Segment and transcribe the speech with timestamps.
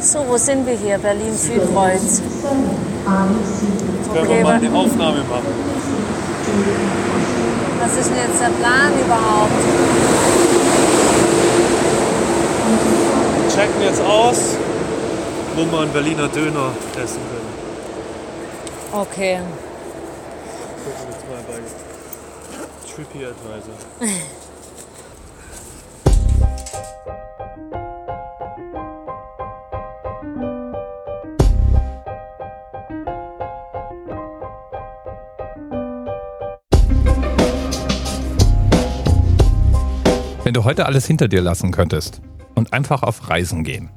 [0.00, 0.96] So, wo sind wir hier?
[0.98, 2.22] Berlin-Südkreuz.
[4.14, 5.52] Können wir mal die Aufnahme machen?
[7.80, 9.50] Was ist denn jetzt der Plan überhaupt?
[13.42, 14.56] Wir checken jetzt aus,
[15.56, 16.70] wo man einen Berliner Döner
[17.02, 19.00] essen will.
[19.00, 19.40] Okay.
[20.84, 21.58] Gucken wir mal bei
[22.94, 23.74] Trippy Advisor.
[40.68, 42.20] heute alles hinter dir lassen könntest
[42.54, 43.88] und einfach auf Reisen gehen,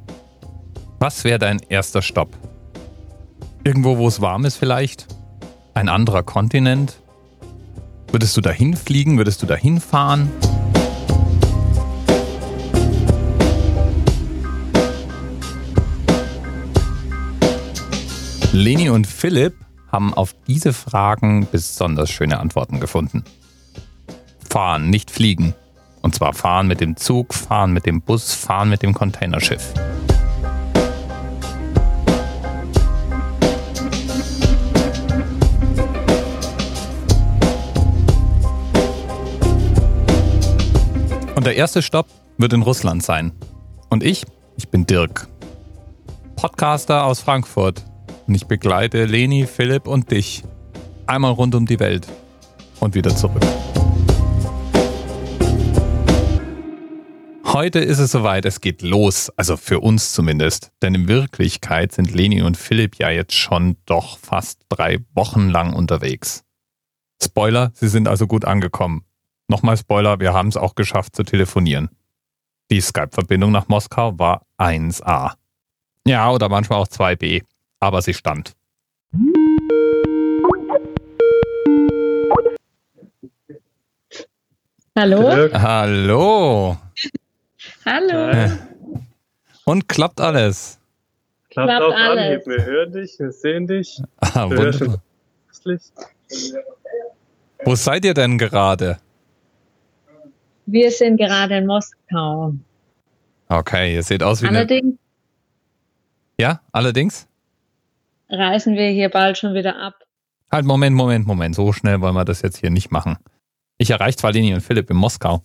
[1.00, 2.38] was wäre dein erster Stopp?
[3.66, 5.06] Irgendwo, wo es warm ist vielleicht?
[5.74, 7.02] Ein anderer Kontinent?
[8.10, 9.18] Würdest du dahin fliegen?
[9.18, 10.32] Würdest du dahin fahren?
[18.54, 19.56] Leni und Philipp
[19.91, 23.26] haben auf diese Fragen besonders schöne Antworten gefunden.
[24.50, 25.54] Fahren, nicht fliegen.
[26.02, 29.74] Und zwar fahren mit dem Zug, fahren mit dem Bus, fahren mit dem Containerschiff.
[41.35, 42.05] Und der erste Stopp
[42.38, 43.32] wird in Russland sein.
[43.90, 44.26] Und ich,
[44.57, 45.27] ich bin Dirk.
[46.35, 47.84] Podcaster aus Frankfurt.
[48.27, 50.44] Und ich begleite Leni, Philipp und dich.
[51.07, 52.07] Einmal rund um die Welt.
[52.79, 53.41] Und wieder zurück.
[57.54, 60.71] Heute ist es soweit, es geht los, also für uns zumindest.
[60.82, 65.74] Denn in Wirklichkeit sind Leni und Philipp ja jetzt schon doch fast drei Wochen lang
[65.74, 66.46] unterwegs.
[67.22, 69.03] Spoiler, sie sind also gut angekommen.
[69.50, 71.90] Nochmal Spoiler, wir haben es auch geschafft zu telefonieren.
[72.72, 75.34] Die Skype-Verbindung nach Moskau war 1a.
[76.07, 77.44] Ja, oder manchmal auch 2b,
[77.81, 78.53] aber sie stand.
[84.97, 85.50] Hallo?
[85.53, 86.78] Hallo.
[87.86, 88.34] Hallo.
[88.34, 88.52] Hi.
[89.66, 90.80] Und klappt alles?
[91.50, 92.25] klappt Klappt auf alles.
[92.25, 92.47] Anhieb.
[92.47, 94.02] Wir hören dich, wir sehen dich.
[94.18, 95.02] Ah, Wir wunderbar.
[97.64, 98.97] Wo seid ihr denn gerade?
[100.66, 102.53] Wir sind gerade in Moskau.
[103.50, 104.59] Okay, ihr seht aus wie eine...
[104.59, 104.98] Allerdings
[106.40, 107.28] Ja, allerdings?
[108.30, 109.96] reisen wir hier bald schon wieder ab.
[110.52, 111.53] Halt, Moment, Moment, Moment.
[111.56, 113.18] So schnell wollen wir das jetzt hier nicht machen.
[113.78, 115.44] Ich erreiche zwar Leni und Philipp in Moskau,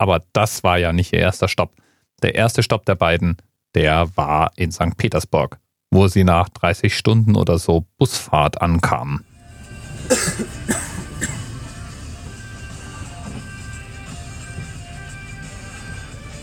[0.00, 1.74] aber das war ja nicht ihr erster Stopp.
[2.22, 3.36] Der erste Stopp der beiden,
[3.74, 4.96] der war in St.
[4.96, 5.58] Petersburg,
[5.90, 9.26] wo sie nach 30 Stunden oder so Busfahrt ankamen.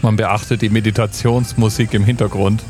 [0.03, 2.63] Man beachtet die Meditationsmusik im Hintergrund.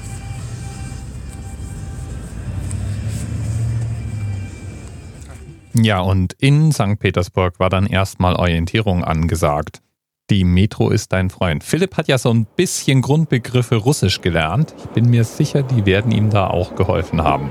[5.74, 6.98] Ja, und in St.
[6.98, 9.82] Petersburg war dann erstmal Orientierung angesagt.
[10.30, 11.64] Die Metro ist dein Freund.
[11.64, 14.74] Philipp hat ja so ein bisschen Grundbegriffe Russisch gelernt.
[14.78, 17.50] Ich bin mir sicher, die werden ihm da auch geholfen haben.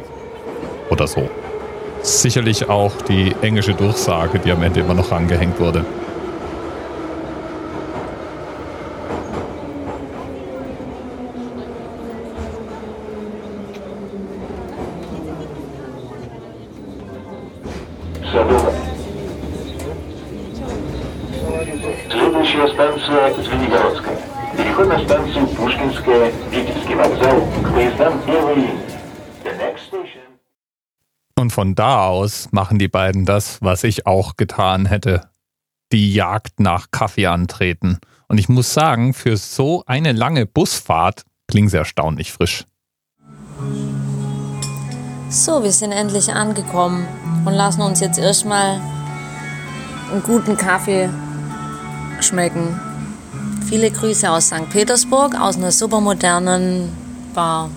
[0.91, 1.31] Oder so.
[2.03, 5.87] Sicherlich auch die englische Durchsage, die am Ende immer noch angehängt wurde.
[31.47, 35.31] Und von da aus machen die beiden das, was ich auch getan hätte.
[35.93, 38.01] Die Jagd nach Kaffee antreten.
[38.27, 42.65] Und ich muss sagen, für so eine lange Busfahrt klingt sie erstaunlich frisch.
[45.29, 47.07] So, wir sind endlich angekommen
[47.45, 48.81] und lassen uns jetzt erstmal
[50.11, 51.09] einen guten Kaffee
[52.23, 52.81] schmecken.
[53.69, 54.69] Viele Grüße aus St.
[54.69, 56.91] Petersburg, aus einer supermodernen
[57.33, 57.71] Bar.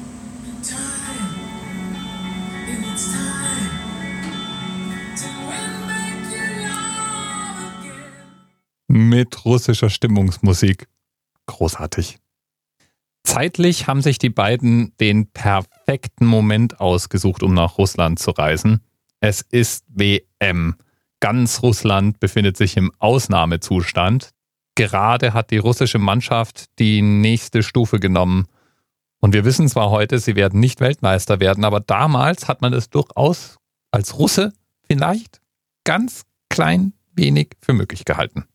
[8.92, 10.88] Mit russischer Stimmungsmusik.
[11.46, 12.18] Großartig.
[13.24, 18.82] Zeitlich haben sich die beiden den perfekten Moment ausgesucht, um nach Russland zu reisen.
[19.20, 20.76] Es ist WM.
[21.20, 24.32] Ganz Russland befindet sich im Ausnahmezustand.
[24.74, 28.48] Gerade hat die russische Mannschaft die nächste Stufe genommen.
[29.20, 32.90] Und wir wissen zwar heute, sie werden nicht Weltmeister werden, aber damals hat man es
[32.90, 33.58] durchaus
[33.92, 34.52] als Russe
[34.88, 35.42] vielleicht
[35.84, 38.49] ganz klein wenig für möglich gehalten.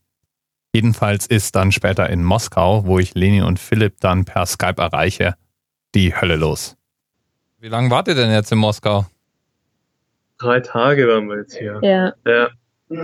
[0.74, 5.36] Jedenfalls ist dann später in Moskau, wo ich Lenin und Philipp dann per Skype erreiche,
[5.94, 6.76] die Hölle los.
[7.60, 9.06] Wie lange wart ihr denn jetzt in Moskau?
[10.38, 11.78] Drei Tage waren wir jetzt hier.
[11.80, 12.48] Ja, Ja.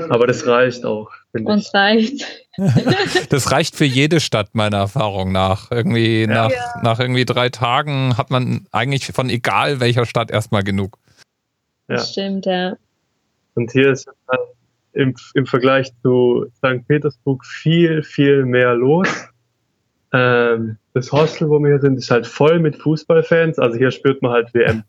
[0.08, 1.56] Aber das reicht auch, finde ich.
[1.56, 2.26] uns reicht.
[3.30, 5.70] Das reicht für jede Stadt meiner Erfahrung nach.
[5.70, 6.50] Irgendwie nach,
[6.82, 10.98] nach irgendwie drei Tagen hat man eigentlich von egal welcher Stadt erstmal genug.
[11.88, 11.96] Ja.
[11.96, 12.74] Das stimmt, ja.
[13.54, 14.40] Und hier ist halt
[14.92, 16.86] im, im Vergleich zu St.
[16.86, 19.08] Petersburg viel, viel mehr los.
[20.12, 23.58] Ähm, das Hostel, wo wir hier sind, ist halt voll mit Fußballfans.
[23.58, 24.82] Also hier spürt man halt WM.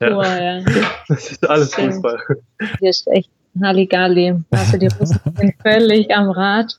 [0.00, 0.64] Ja, ja.
[1.08, 1.94] das ist alles Stimmt.
[1.94, 2.18] Fußball.
[2.80, 3.30] Hier ist echt
[3.62, 4.34] Halligalli.
[4.50, 6.78] Also die Russen sind völlig am Rad.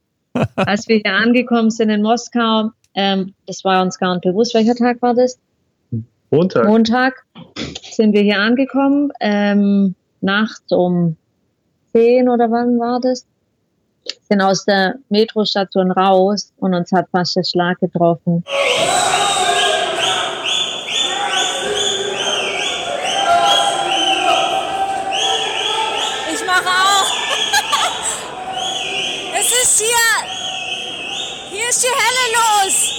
[0.55, 4.75] Als wir hier angekommen sind in Moskau, ähm, das war uns gar nicht bewusst, welcher
[4.75, 5.39] Tag war das?
[6.29, 6.65] Montag.
[6.65, 7.25] Montag
[7.81, 11.15] sind wir hier angekommen, ähm, nachts um
[11.97, 13.25] 10 oder wann war das?
[14.29, 18.43] Sind aus der Metrostation raus und uns hat fast der Schlag getroffen.
[26.31, 27.11] Ich mache auch.
[29.39, 30.07] es ist hier.
[31.49, 32.93] Hier ist die Hölle los.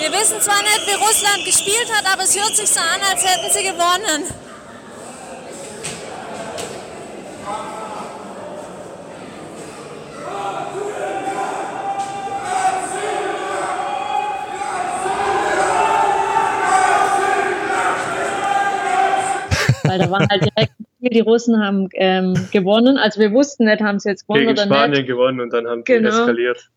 [0.00, 3.24] Wir wissen zwar nicht, wie Russland gespielt hat, aber es hört sich so an, als
[3.24, 4.43] hätten sie gewonnen.
[20.10, 22.96] Weil da war halt direkt, die Russen haben ähm, gewonnen.
[22.96, 25.06] Also wir wussten nicht, haben sie jetzt gewonnen Gegen oder Spanien nicht.
[25.06, 26.08] gewonnen und dann haben die Genau.
[26.08, 26.70] eskaliert.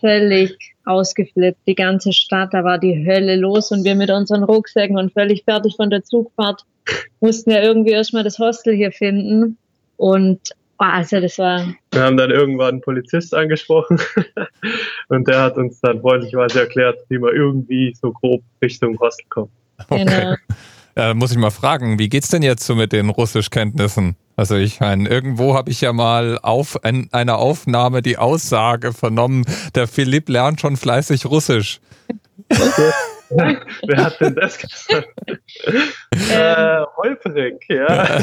[0.00, 1.58] Völlig ausgeflippt.
[1.66, 5.44] Die ganze Stadt, da war die Hölle los und wir mit unseren Rucksäcken und völlig
[5.44, 6.62] fertig von der Zugfahrt
[7.20, 9.58] mussten ja irgendwie erstmal das Hostel hier finden.
[9.98, 10.40] Und
[10.78, 14.00] oh, also das war Wir haben dann irgendwann einen Polizist angesprochen
[15.08, 19.50] und der hat uns dann freundlicherweise erklärt, wie man irgendwie so grob Richtung Hostel kommt.
[19.90, 20.34] genau.
[20.98, 24.16] Äh, muss ich mal fragen, wie geht's denn jetzt so mit den Russischkenntnissen?
[24.34, 29.44] Also ich meine, irgendwo habe ich ja mal auf in einer Aufnahme die Aussage vernommen,
[29.76, 31.80] der Philipp lernt schon fleißig Russisch.
[33.30, 35.08] Wer hat denn das gesagt?
[36.32, 38.18] äh, holprig, ja.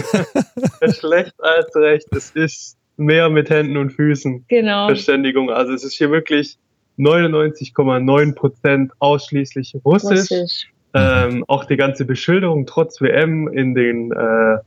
[0.91, 2.07] Schlecht als recht.
[2.11, 4.87] Es ist mehr mit Händen und Füßen Genau.
[4.87, 5.49] Verständigung.
[5.49, 6.57] Also es ist hier wirklich
[6.97, 10.29] 99,9 Prozent ausschließlich Russisch.
[10.31, 10.67] Russisch.
[10.95, 14.57] Ähm, auch die ganze Beschilderung trotz WM in den äh,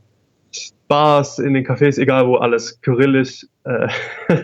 [0.86, 3.46] Bars, in den Cafés, egal wo, alles kyrillisch.
[3.64, 3.88] Äh,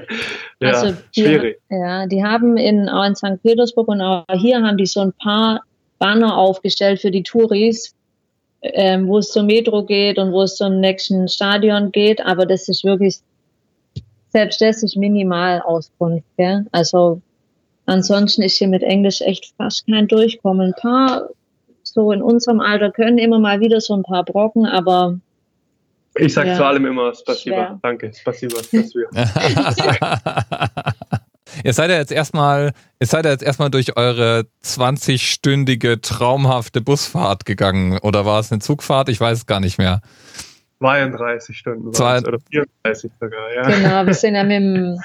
[0.61, 1.61] ja, Also die, schwierig.
[1.69, 3.43] Ja, die haben in, auch in St.
[3.43, 5.63] Petersburg und auch hier haben die so ein paar
[5.99, 7.95] Banner aufgestellt für die Touris,
[8.63, 12.25] ähm, wo es zum Metro geht und wo es zum nächsten Stadion geht.
[12.25, 13.19] Aber das ist wirklich,
[14.31, 16.27] selbst das ist minimal Auskunft.
[16.39, 16.65] Gell?
[16.73, 17.21] Also
[17.85, 20.69] ansonsten ist hier mit Englisch echt fast kein Durchkommen.
[20.73, 21.29] Ein paar
[21.95, 25.19] so in unserem Alter können immer mal wieder so ein paar Brocken, aber
[26.17, 26.57] Ich sag ja.
[26.57, 27.57] zu allem immer Spasiba.
[27.57, 27.79] Schwer.
[27.83, 28.63] Danke, Spasiba.
[28.63, 29.09] Spasiba.
[31.65, 37.45] ihr seid ja jetzt erstmal, ihr seid ja jetzt erstmal durch eure 20-stündige traumhafte Busfahrt
[37.45, 37.99] gegangen.
[38.03, 39.09] Oder war es eine Zugfahrt?
[39.09, 40.01] Ich weiß es gar nicht mehr.
[40.81, 43.63] 32 Stunden Zwei- oder 34 sogar, ja.
[43.63, 44.99] Genau, wir sind ja mit,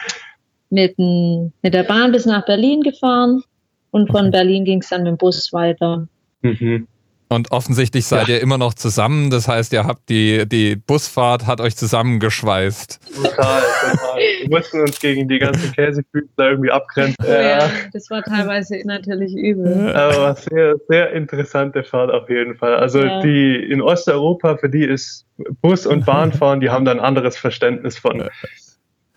[0.72, 3.44] mit, mit der Bahn bis nach Berlin gefahren
[3.92, 6.08] und von Berlin ging es dann mit dem Bus weiter.
[6.42, 6.88] Mhm.
[7.32, 9.30] Und offensichtlich seid ihr immer noch zusammen.
[9.30, 13.00] Das heißt, ihr habt die, die Busfahrt hat euch zusammengeschweißt.
[13.16, 14.18] Total, total.
[14.18, 17.16] Wir mussten uns gegen die ganzen Käsefüßler irgendwie abgrenzen.
[17.24, 19.96] Oh Ja, das war teilweise natürlich übel.
[19.96, 22.76] Aber sehr, sehr interessante Fahrt auf jeden Fall.
[22.76, 23.22] Also Ja.
[23.22, 25.28] die in Osteuropa, für die ist
[25.62, 28.28] Bus und Bahnfahren, die haben da ein anderes Verständnis von.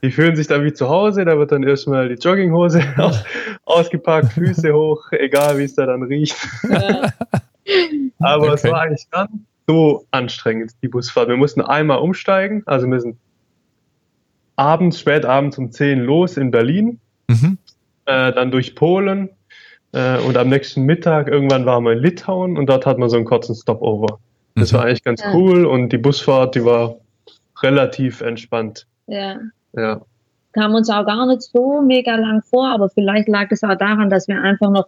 [0.05, 3.23] Die fühlen sich dann wie zu Hause, da wird dann erstmal die Jogginghose aus,
[3.65, 6.37] ausgepackt, Füße hoch, egal wie es da dann riecht.
[8.19, 8.73] Aber es Okay.
[8.73, 11.29] war eigentlich gar nicht so anstrengend, die Busfahrt.
[11.29, 13.17] Wir mussten einmal umsteigen, also wir sind
[14.57, 17.59] abends, spät abends um 10 los in Berlin, Mhm.
[18.07, 19.31] äh, dann durch Polen
[19.93, 23.17] äh, und am nächsten Mittag irgendwann waren wir in Litauen und dort hat man so
[23.17, 24.19] einen kurzen Stopover.
[24.57, 24.77] Das Mhm.
[24.77, 26.97] war eigentlich ganz cool und die Busfahrt, die war
[27.63, 28.87] relativ entspannt.
[29.07, 29.37] ja.
[29.75, 30.03] Ja.
[30.53, 34.11] Kam uns auch gar nicht so mega lang vor, aber vielleicht lag es auch daran,
[34.11, 34.87] dass wir einfach noch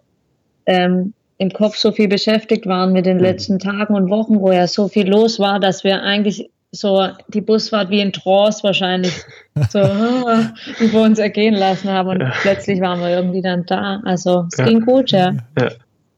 [0.67, 4.67] ähm, im Kopf so viel beschäftigt waren mit den letzten Tagen und Wochen, wo ja
[4.67, 9.13] so viel los war, dass wir eigentlich so die Busfahrt wie in Trance wahrscheinlich
[9.69, 12.31] so ah, über uns ergehen lassen haben und Ja.
[12.41, 14.01] plötzlich waren wir irgendwie dann da.
[14.05, 14.65] Also es Ja.
[14.65, 15.33] ging gut, ja.
[15.59, 15.69] Ja.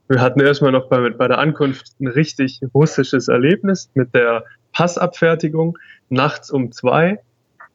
[0.10, 5.78] Wir hatten erstmal noch bei, bei der Ankunft ein richtig russisches Erlebnis mit der Passabfertigung
[6.10, 7.20] nachts um zwei.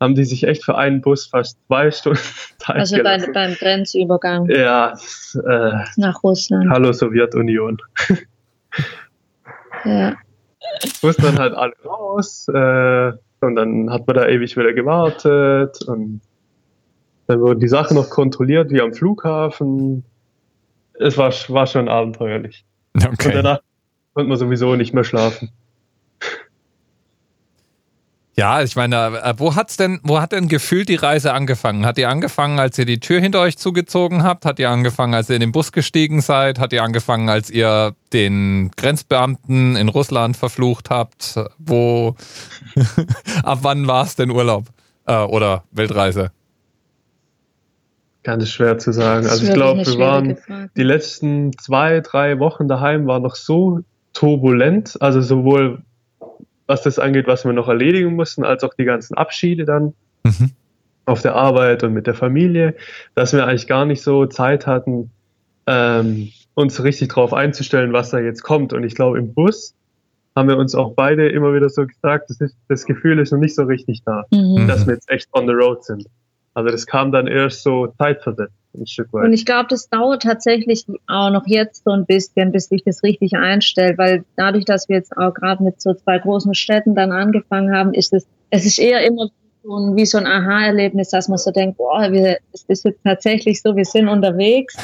[0.03, 2.19] Haben die sich echt für einen Bus fast zwei Stunden
[2.59, 4.95] Zeit Also bei, beim Grenzübergang Ja,
[5.35, 6.69] äh, nach Russland.
[6.71, 7.79] hallo Sowjetunion.
[9.85, 10.15] Ja.
[11.03, 16.21] Mussten dann halt alle raus äh, und dann hat man da ewig wieder gewartet und
[17.27, 20.05] dann wurden die Sachen noch kontrolliert wie am Flughafen.
[20.95, 22.65] Es war, war schon abenteuerlich.
[22.95, 23.33] Und Okay.
[23.33, 23.61] danach
[24.15, 25.51] konnte man sowieso nicht mehr schlafen.
[28.35, 31.85] Ja, ich meine, äh, wo hat's denn, wo hat denn gefühlt die Reise angefangen?
[31.85, 34.47] Hat die angefangen, als ihr die Tür hinter euch zugezogen habt?
[34.47, 36.59] Hat die angefangen, als ihr in den Bus gestiegen seid?
[36.59, 41.39] Hat die angefangen, als ihr den Grenzbeamten in Russland verflucht habt?
[41.59, 42.17] Wo,
[43.43, 44.65] ab wann war es denn Urlaub?
[45.07, 46.31] Äh, oder Weltreise?
[48.23, 49.27] Ganz schwer zu sagen.
[49.27, 50.71] Also ich glaube, wir waren Frage.
[50.77, 53.81] die letzten zwei, drei Wochen daheim waren noch so
[54.15, 55.83] turbulent, also sowohl
[56.67, 60.51] was das angeht, was wir noch erledigen mussten, als auch die ganzen Abschiede dann Mhm.
[61.07, 62.75] auf der Arbeit und mit der Familie,
[63.15, 65.11] dass wir eigentlich gar nicht so Zeit hatten,
[65.67, 68.73] ähm, uns richtig darauf einzustellen, was da jetzt kommt.
[68.73, 69.75] Und ich glaube, im Bus
[70.37, 73.39] haben wir uns auch beide immer wieder so gesagt, das, ist, das Gefühl ist noch
[73.41, 74.67] nicht so richtig da, Mhm.
[74.69, 76.07] dass wir jetzt echt on the road sind.
[76.55, 79.25] Also das kam dann erst so zeitversetzt, ein Stück weit.
[79.25, 83.03] Und ich glaube, das dauert tatsächlich auch noch jetzt so ein bisschen, bis sich das
[83.03, 87.13] richtig einstellt, weil dadurch, dass wir jetzt auch gerade mit so zwei großen Städten dann
[87.13, 89.29] angefangen haben, ist es, es ist eher immer
[89.63, 93.01] so ein, wie so ein Aha-Erlebnis, dass man so denkt, boah, wir, es ist jetzt
[93.05, 94.77] tatsächlich so, wir sind unterwegs.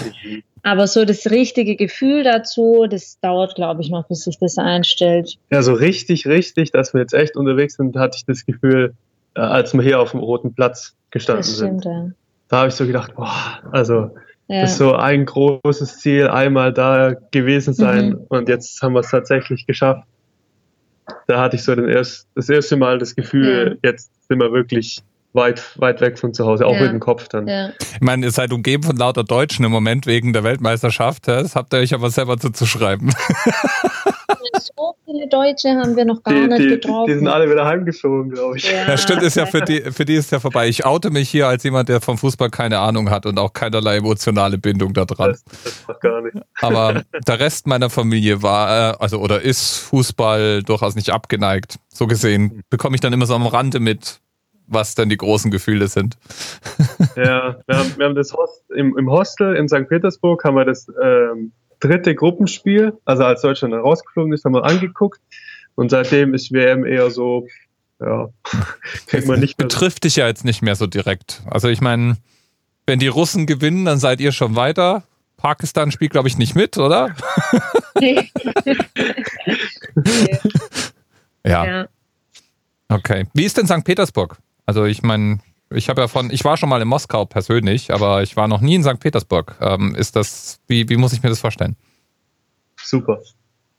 [0.62, 5.37] Aber so das richtige Gefühl dazu, das dauert, glaube ich, noch, bis sich das einstellt.
[5.50, 8.95] Ja, so richtig, richtig, dass wir jetzt echt unterwegs sind, hatte ich das Gefühl,
[9.35, 11.80] äh, als wir hier auf dem Roten Platz gestanden Das sind.
[11.80, 12.11] stimmt, ja.
[12.49, 14.11] Da habe ich so gedacht, boah, also
[14.49, 14.62] ja.
[14.62, 18.17] das ist so ein großes Ziel, einmal da gewesen sein Mhm.
[18.28, 20.05] und jetzt haben wir es tatsächlich geschafft.
[21.26, 25.00] Da hatte ich so den erst, das erste Mal das Gefühl, jetzt sind wir wirklich
[25.35, 26.83] weit, weit weg von zu Hause, auch Ja.
[26.83, 27.47] mit dem Kopf dann.
[27.47, 27.71] ja.
[27.93, 31.26] Ich meine, ihr seid umgeben von lauter Deutschen im Moment wegen der Weltmeisterschaft.
[31.28, 31.43] ja?
[31.43, 33.12] Das habt ihr euch aber selber zuzuschreiben.
[34.60, 37.06] So viele Deutsche haben wir noch gar Die, nicht die, getroffen.
[37.06, 38.70] die sind alle wieder heimgeflogen, glaube ich.
[38.70, 40.68] Ja, stimmt, ist ja für die, für die ist ja vorbei.
[40.68, 43.96] Ich oute mich hier als jemand, der vom Fußball keine Ahnung hat und auch keinerlei
[43.96, 45.30] emotionale Bindung da dran.
[45.30, 46.36] Das, das macht gar nicht.
[46.60, 51.78] Aber der Rest meiner Familie war, äh, also oder ist Fußball durchaus nicht abgeneigt.
[51.88, 54.20] So gesehen bekomme ich dann immer so am Rande mit,
[54.66, 56.16] was denn die großen Gefühle sind.
[57.16, 59.88] Ja, wir haben, wir haben das Host, im, im Hostel in St.
[59.88, 64.64] Petersburg haben wir das ähm, dritte Gruppenspiel, also als Deutschland dann rausgeflogen ist, haben wir
[64.64, 65.20] angeguckt.
[65.75, 67.47] Und seitdem ist WM eher so,
[68.00, 68.28] ja,
[69.06, 69.68] kriegt man nicht mehr.
[69.68, 71.42] Betrifft dich ja jetzt nicht mehr so direkt.
[71.47, 72.16] Also ich meine,
[72.87, 75.04] wenn die Russen gewinnen, dann seid ihr schon weiter.
[75.37, 77.14] Pakistan spielt, glaube ich, nicht mit, oder?
[78.00, 78.30] Nee.
[81.44, 81.64] Ja.
[81.64, 81.88] ja.
[82.88, 83.26] Okay.
[83.32, 83.85] Wie ist denn St.
[83.85, 84.37] Petersburg?
[84.66, 85.38] Also ich meine,
[85.70, 88.60] ich habe ja von, ich war schon mal in Moskau persönlich, aber ich war noch
[88.60, 88.98] nie in St.
[89.00, 89.56] Petersburg.
[89.60, 91.76] Ähm, ist das, wie, wie muss ich mir das vorstellen?
[92.82, 93.18] Super.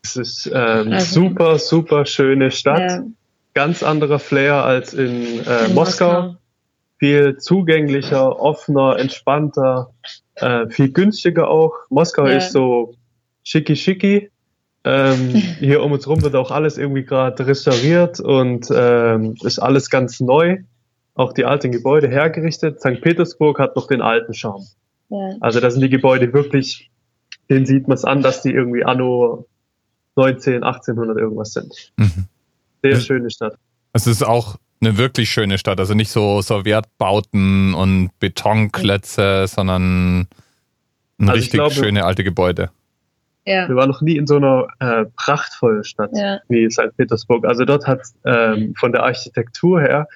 [0.03, 2.79] Es ist ähm, Also- super, super schöne Stadt.
[2.79, 3.03] Ja.
[3.53, 6.35] Ganz anderer Flair als in, äh, In Moskau.
[6.99, 9.91] Viel zugänglicher, offener, entspannter,
[10.35, 11.73] äh, viel günstiger auch.
[11.89, 12.37] Moskau Ja.
[12.37, 12.93] ist so
[13.43, 14.29] schicki schicki.
[14.83, 15.29] Ähm,
[15.59, 20.19] hier um uns rum wird auch alles irgendwie gerade restauriert und ähm, ist alles ganz
[20.19, 20.57] neu.
[21.19, 22.79] Auch die alten Gebäude hergerichtet.
[22.79, 23.01] St.
[23.01, 24.63] Petersburg hat noch den alten Charme.
[25.09, 25.33] Ja.
[25.41, 26.89] Also da sind die Gebäude wirklich,
[27.49, 29.45] denen sieht man es an, dass die irgendwie anno
[30.15, 31.91] 19, 1800 irgendwas sind.
[31.97, 32.25] Mhm.
[32.83, 32.99] Sehr Mhm.
[33.01, 33.55] schöne Stadt.
[33.91, 35.79] Es ist auch eine wirklich schöne Stadt.
[35.81, 40.27] Also nicht so Sowjetbauten und Betonklötze, sondern ein
[41.19, 42.69] Also ich richtig glaube- schöne alte Gebäude.
[43.45, 43.67] Ja.
[43.67, 46.39] Wir waren noch nie in so einer äh, prachtvollen Stadt Ja.
[46.47, 46.95] wie St.
[46.95, 47.45] Petersburg.
[47.45, 50.07] Also dort hat ähm, von der Architektur her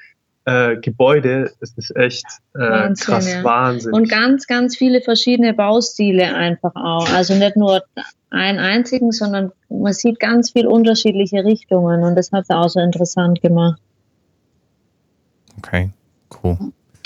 [0.45, 3.43] äh, Gebäude, es ist echt äh, Wahnsinn, krass ja.
[3.43, 3.93] Wahnsinn.
[3.93, 7.09] Und ganz, ganz viele verschiedene Baustile einfach auch.
[7.13, 7.83] Also nicht nur
[8.29, 12.79] einen einzigen, sondern man sieht ganz viel unterschiedliche Richtungen und das hat es auch so
[12.79, 13.79] interessant gemacht.
[15.59, 15.91] Okay,
[16.43, 16.57] cool.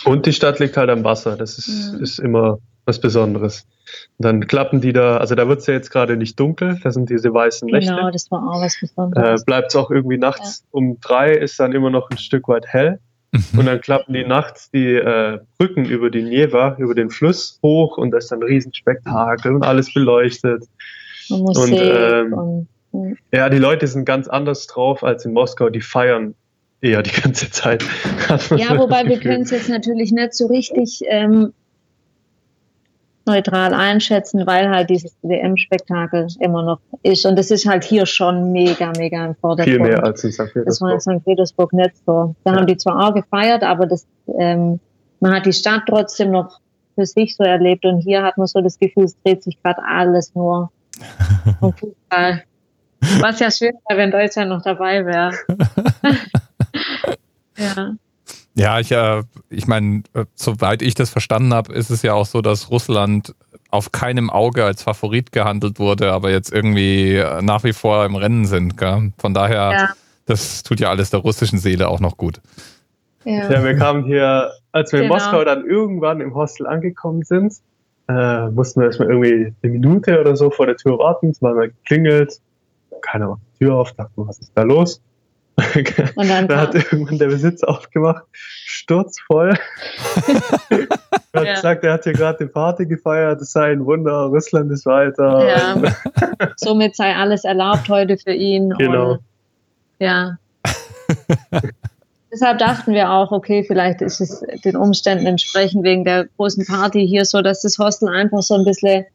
[0.05, 1.35] Und die Stadt liegt halt am Wasser.
[1.35, 2.03] Das ist, Mhm.
[2.03, 3.67] ist immer was Besonderes.
[4.17, 6.91] Und dann klappen die da, also da wird es ja jetzt gerade nicht dunkel, da
[6.91, 7.93] sind diese weißen Nächte.
[7.93, 9.45] Genau, das war auch was äh, Besonderes.
[9.45, 12.99] bleibt es auch irgendwie nachts um drei, ist dann immer noch ein Stück weit hell.
[13.31, 13.59] Mhm.
[13.59, 17.97] Und dann klappen die nachts die äh, Brücken über die Neva, über den Fluss hoch
[17.97, 20.63] und das ist dann ein Riesenspektakel und alles beleuchtet.
[21.29, 25.69] Und Musik ähm, und, und Ja, die Leute sind ganz anders drauf als in Moskau,
[25.69, 26.35] die feiern
[26.81, 27.83] eher die ganze Zeit.
[28.55, 31.53] Ja, wobei wir können es jetzt natürlich nicht so richtig ähm,
[33.27, 37.25] neutral einschätzen, weil halt dieses WM-Spektakel immer noch ist.
[37.25, 39.75] Und das ist halt hier schon mega, mega im Vordergrund.
[39.77, 40.49] Viel mehr als in St.
[40.65, 41.19] Das war in Petersburg.
[41.19, 41.25] St.
[41.25, 42.35] Petersburg nicht so.
[42.43, 42.57] Da Ja.
[42.57, 44.07] haben die zwar auch gefeiert, aber das,
[44.39, 44.79] ähm,
[45.19, 46.59] man hat die Stadt trotzdem noch
[46.95, 47.85] für sich so erlebt.
[47.85, 50.71] Und hier hat man so das Gefühl, es dreht sich gerade alles nur
[51.61, 52.43] um Fußball.
[53.19, 55.31] Was ja schön wäre, wenn Deutschland noch dabei wäre.
[57.57, 57.91] ja.
[58.57, 62.25] Ja, ich, äh, ich meine, äh, soweit ich das verstanden habe, ist es ja auch
[62.25, 63.35] so, dass Russland
[63.69, 68.15] auf keinem Auge als Favorit gehandelt wurde, aber jetzt irgendwie äh, nach wie vor im
[68.15, 68.75] Rennen sind.
[68.77, 69.11] Gell?
[69.19, 69.89] Von daher, Ja.
[70.25, 72.41] das tut ja alles der russischen Seele auch noch gut.
[73.25, 73.51] Ja.
[73.51, 75.15] Ja, wir kamen hier, als wir in Genau.
[75.15, 77.53] Moskau dann irgendwann im Hostel angekommen sind,
[78.09, 81.29] äh, mussten wir erstmal irgendwie eine Minute oder so vor der Tür warten.
[81.29, 82.39] Es war mal geklingelt.
[83.01, 85.01] Keiner macht die Tür auf, dachten, was ist da los?
[86.15, 89.57] Und dann da hat irgendwann der Besitzer aufgemacht, sturzvoll.
[90.69, 91.53] er hat Ja.
[91.55, 95.47] gesagt, er hat hier gerade eine Party gefeiert, es sei ein Wunder, Russland ist weiter.
[95.47, 95.81] ja,
[96.57, 98.69] somit sei alles erlaubt heute für ihn.
[98.77, 99.13] Genau.
[99.13, 99.19] Und,
[99.99, 100.37] ja.
[102.31, 107.07] Deshalb dachten wir auch, okay, vielleicht ist es den Umständen entsprechend wegen der großen Party
[107.07, 109.05] hier so, dass das Hostel einfach so ein bisschen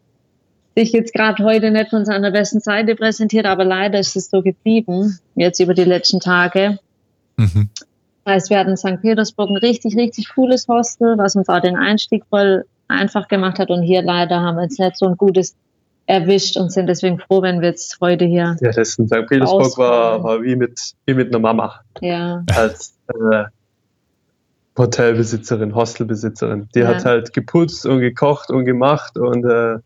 [0.76, 4.43] sich jetzt gerade heute nicht von seiner besten Seite präsentiert, aber leider ist es so
[4.43, 6.79] geblieben, jetzt über die letzten Tage.
[7.37, 7.69] Mhm.
[8.25, 9.00] Das heißt, wir hatten in St.
[9.02, 13.71] Petersburg ein richtig, richtig cooles Hostel, was uns auch den Einstieg voll einfach gemacht hat.
[13.71, 15.55] Und hier leider haben wir jetzt nicht so ein gutes
[16.07, 19.26] erwischt und sind deswegen froh, wenn wir jetzt heute hier, Ja, das in St.
[19.29, 23.45] Petersburg war, war wie, mit, wie mit einer Mama ja, als äh,
[24.76, 26.69] Hotelbesitzerin, Hostelbesitzerin.
[26.75, 26.88] Die Ja.
[26.88, 29.79] hat halt geputzt und gekocht und gemacht und äh,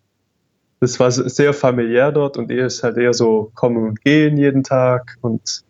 [0.81, 4.63] das war sehr familiär dort und ihr ist halt eher so kommen und gehen jeden
[4.63, 5.63] Tag und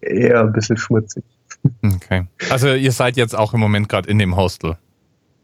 [0.00, 1.24] eher ein bisschen schmutzig.
[1.84, 2.26] Okay.
[2.50, 4.76] Also ihr seid jetzt auch im Moment gerade in dem Hostel.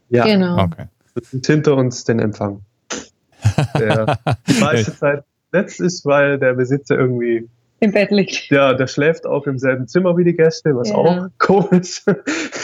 [0.09, 0.57] Ja, genau.
[0.63, 0.85] Okay.
[1.33, 2.61] und hinter uns den Empfang.
[3.77, 8.49] Der die meiste Zeit letzt ist, weil der Besitzer irgendwie, Im Bett liegt.
[8.49, 10.95] ja, der schläft auch im selben Zimmer wie die Gäste, was Ja.
[10.95, 12.03] auch komisch,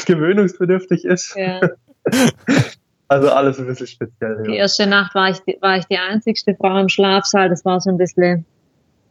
[0.05, 1.35] gewöhnungsbedürftig ist.
[1.35, 1.61] Ja.
[3.11, 4.43] Also alles ein bisschen speziell.
[4.47, 4.59] Die Ja.
[4.59, 7.49] erste Nacht war ich, die- war ich die einzigste Frau im Schlafsaal.
[7.49, 8.45] Das war so ein bisschen,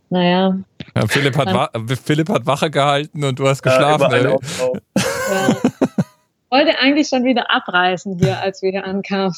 [0.08, 0.56] naja,
[0.96, 1.70] Ja, Philipp, hat
[2.02, 4.10] Philipp hat Wache gehalten und du hast Ja, geschlafen.
[4.24, 4.40] drauf.
[4.94, 5.54] ja.
[6.50, 9.34] wollte eigentlich schon wieder abreißen hier, als wir hier ankamen.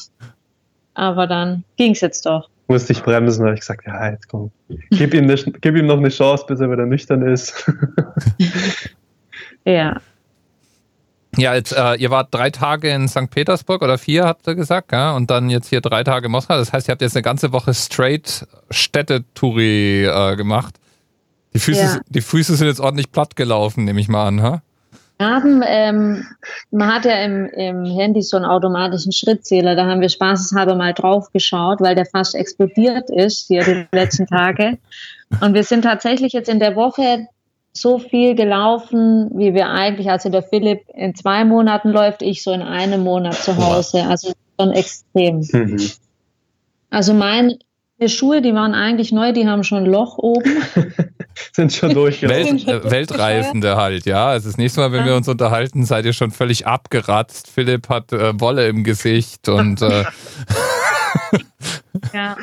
[0.93, 2.49] Aber dann ging's jetzt doch.
[2.69, 4.49] Musste ich bremsen, habe ich gesagt, ja, jetzt komm.
[4.91, 7.69] Gib ihm, ne, gib ihm noch eine Chance, bis er wieder nüchtern ist.
[9.65, 9.97] Ja,
[11.37, 13.29] Ja, jetzt, äh, ihr wart drei Tage in St.
[13.29, 15.15] Petersburg oder vier, habt ihr gesagt, ja?
[15.15, 16.55] und dann jetzt hier drei Tage in Moskau.
[16.57, 20.75] Das heißt, ihr habt jetzt eine ganze Woche straight Städtetouri äh, gemacht.
[21.53, 21.99] Die Füße, Ja.
[22.07, 24.61] die Füße sind jetzt ordentlich platt gelaufen, nehme ich mal an, ha?
[25.21, 26.25] Haben, ähm,
[26.71, 30.93] man hat ja im, im Handy so einen automatischen Schrittzähler, da haben wir spaßeshalber mal
[30.93, 34.79] drauf geschaut, weil der fast explodiert ist hier die letzten Tage.
[35.39, 37.27] Und wir sind tatsächlich jetzt in der Woche
[37.73, 42.51] so viel gelaufen, wie wir eigentlich, also der Philipp in zwei Monaten läuft, ich so
[42.51, 44.03] in einem Monat zu Hause.
[44.03, 45.37] Also schon extrem.
[45.51, 45.89] Mhm.
[46.89, 47.57] Also meine
[48.05, 50.63] Schuhe, die waren eigentlich neu, die haben schon ein Loch oben.
[51.51, 52.67] Sind schon durchgelaufen.
[52.67, 54.27] Welt, äh, Weltreisende halt, ja.
[54.27, 57.49] Also das nächste Mal, wenn wir uns unterhalten, seid ihr schon völlig abgeratzt.
[57.49, 60.03] Philipp hat äh, Wolle im Gesicht und äh,
[62.13, 62.37] Ja.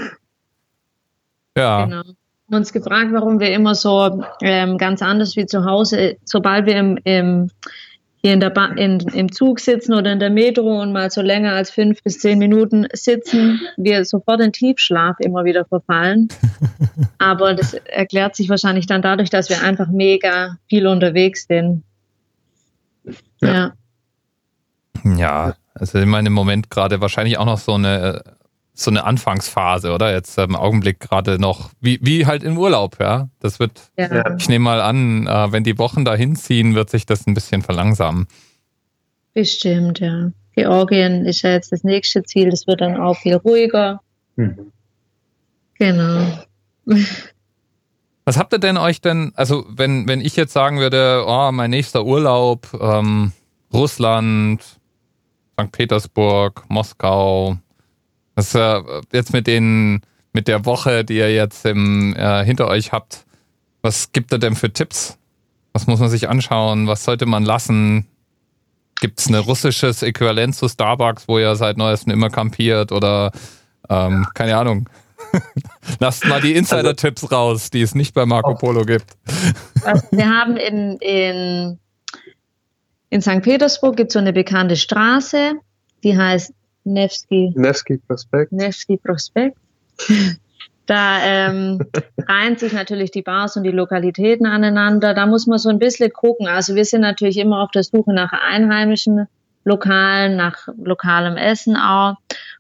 [1.57, 1.85] ja.
[1.85, 2.03] Genau.
[2.51, 6.75] Haben uns gefragt, warum wir immer so ähm, ganz anders wie zu Hause, sobald wir
[6.75, 7.51] im, im,
[8.23, 11.23] hier in der ba in, im Zug sitzen oder in der Metro und mal so
[11.23, 16.27] länger als fünf bis zehn Minuten sitzen, wir sofort in Tiefschlaf immer wieder verfallen.
[17.19, 21.85] Aber das erklärt sich wahrscheinlich dann dadurch, dass wir einfach mega viel unterwegs sind.
[23.41, 23.49] Ja.
[23.53, 23.73] Ja.
[25.05, 28.23] Ja, also ich meine im Moment gerade wahrscheinlich auch noch so eine
[28.83, 30.13] so eine Anfangsphase, oder?
[30.13, 33.29] Jetzt im Augenblick gerade noch, wie, wie halt im Urlaub, ja.
[33.41, 34.37] Das wird, Ja.
[34.37, 37.63] Ich nehme mal an, äh, wenn die Wochen dahin ziehen, wird sich das ein bisschen
[37.63, 38.27] verlangsamen.
[39.35, 40.31] Bestimmt, ja.
[40.55, 44.01] Georgien ist ja jetzt das nächste Ziel, das wird dann auch viel ruhiger.
[44.37, 44.73] Mhm.
[45.79, 46.27] Genau.
[48.25, 51.71] Was habt ihr denn euch denn, also wenn, wenn ich jetzt sagen würde, oh, mein
[51.71, 53.33] nächster Urlaub, ähm,
[53.73, 54.63] Russland,
[55.59, 55.73] St.
[55.73, 57.57] Petersburg, Moskau,
[58.41, 60.01] was äh, jetzt mit den,
[60.33, 63.27] mit der Woche, die ihr jetzt im, äh, hinter euch habt,
[63.83, 65.19] was gibt ihr denn für Tipps?
[65.73, 66.87] Was muss man sich anschauen?
[66.87, 68.07] Was sollte man lassen?
[69.01, 73.31] Gibt es ein russisches Äquivalent zu Starbucks, wo ihr seit neuestem immer kampiert oder
[73.89, 74.89] ähm, keine Ahnung?
[75.99, 79.17] Lasst mal die Insider-Tipps raus, die es nicht bei Marco Polo gibt.
[79.85, 81.79] Also wir haben in, in,
[83.11, 83.43] in St.
[83.43, 85.53] Petersburg gibt es so eine bekannte Straße,
[86.03, 88.53] die heißt Nevsky, Nevsky Prospekt.
[88.53, 89.57] Nevsky Prospekt.
[90.91, 91.79] Da ähm,
[92.27, 95.15] reihen sich natürlich die Bars und die Lokalitäten aneinander.
[95.15, 96.49] Da muss man so ein bisschen gucken.
[96.49, 99.29] Also wir sind natürlich immer auf der Suche nach einheimischen
[99.65, 102.17] Lokalen, nach lokalem Essen auch.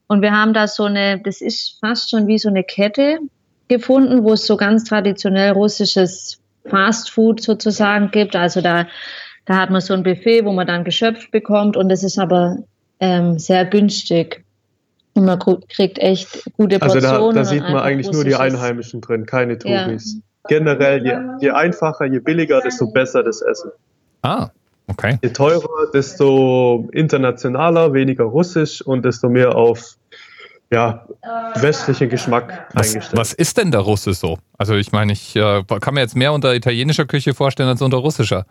[0.06, 3.18] Und wir haben da so eine, das ist fast schon wie so eine Kette
[3.66, 8.36] gefunden, wo es so ganz traditionell russisches Fast Food sozusagen gibt.
[8.36, 8.86] Also da,
[9.44, 12.58] da hat man so ein Buffet, wo man dann geschöpft bekommt und das ist aber
[13.00, 14.44] ähm, sehr günstig.
[15.14, 17.02] Und man kriegt echt gute Also Portionen.
[17.02, 19.84] da, da und sieht man eigentlich nur die Einheimischen drin, keine Ja.
[19.84, 20.18] Touris.
[20.48, 23.70] Generell, je, je einfacher, je billiger, desto besser das Essen.
[24.22, 24.48] Ah,
[24.86, 25.18] okay.
[25.22, 29.96] Je teurer, desto internationaler, weniger russisch und desto mehr auf
[30.72, 31.04] ja,
[31.56, 33.18] westlichen Geschmack Was, eingestellt.
[33.20, 34.38] was ist denn der Russe so?
[34.56, 37.96] Also ich meine, ich äh, kann mir jetzt mehr unter italienischer Küche vorstellen als unter
[37.98, 38.46] russischer.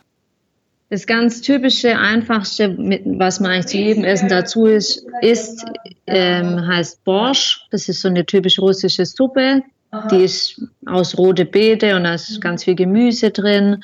[0.90, 5.64] Das ganz typische, einfachste, mit, was man eigentlich zu jedem Essen dazu ist, ist
[6.08, 7.68] ähm, heißt Borsch.
[7.70, 9.62] Das ist so eine typisch russische Suppe.
[10.12, 13.84] Die ist aus rote Beete und da ist ganz viel Gemüse drin.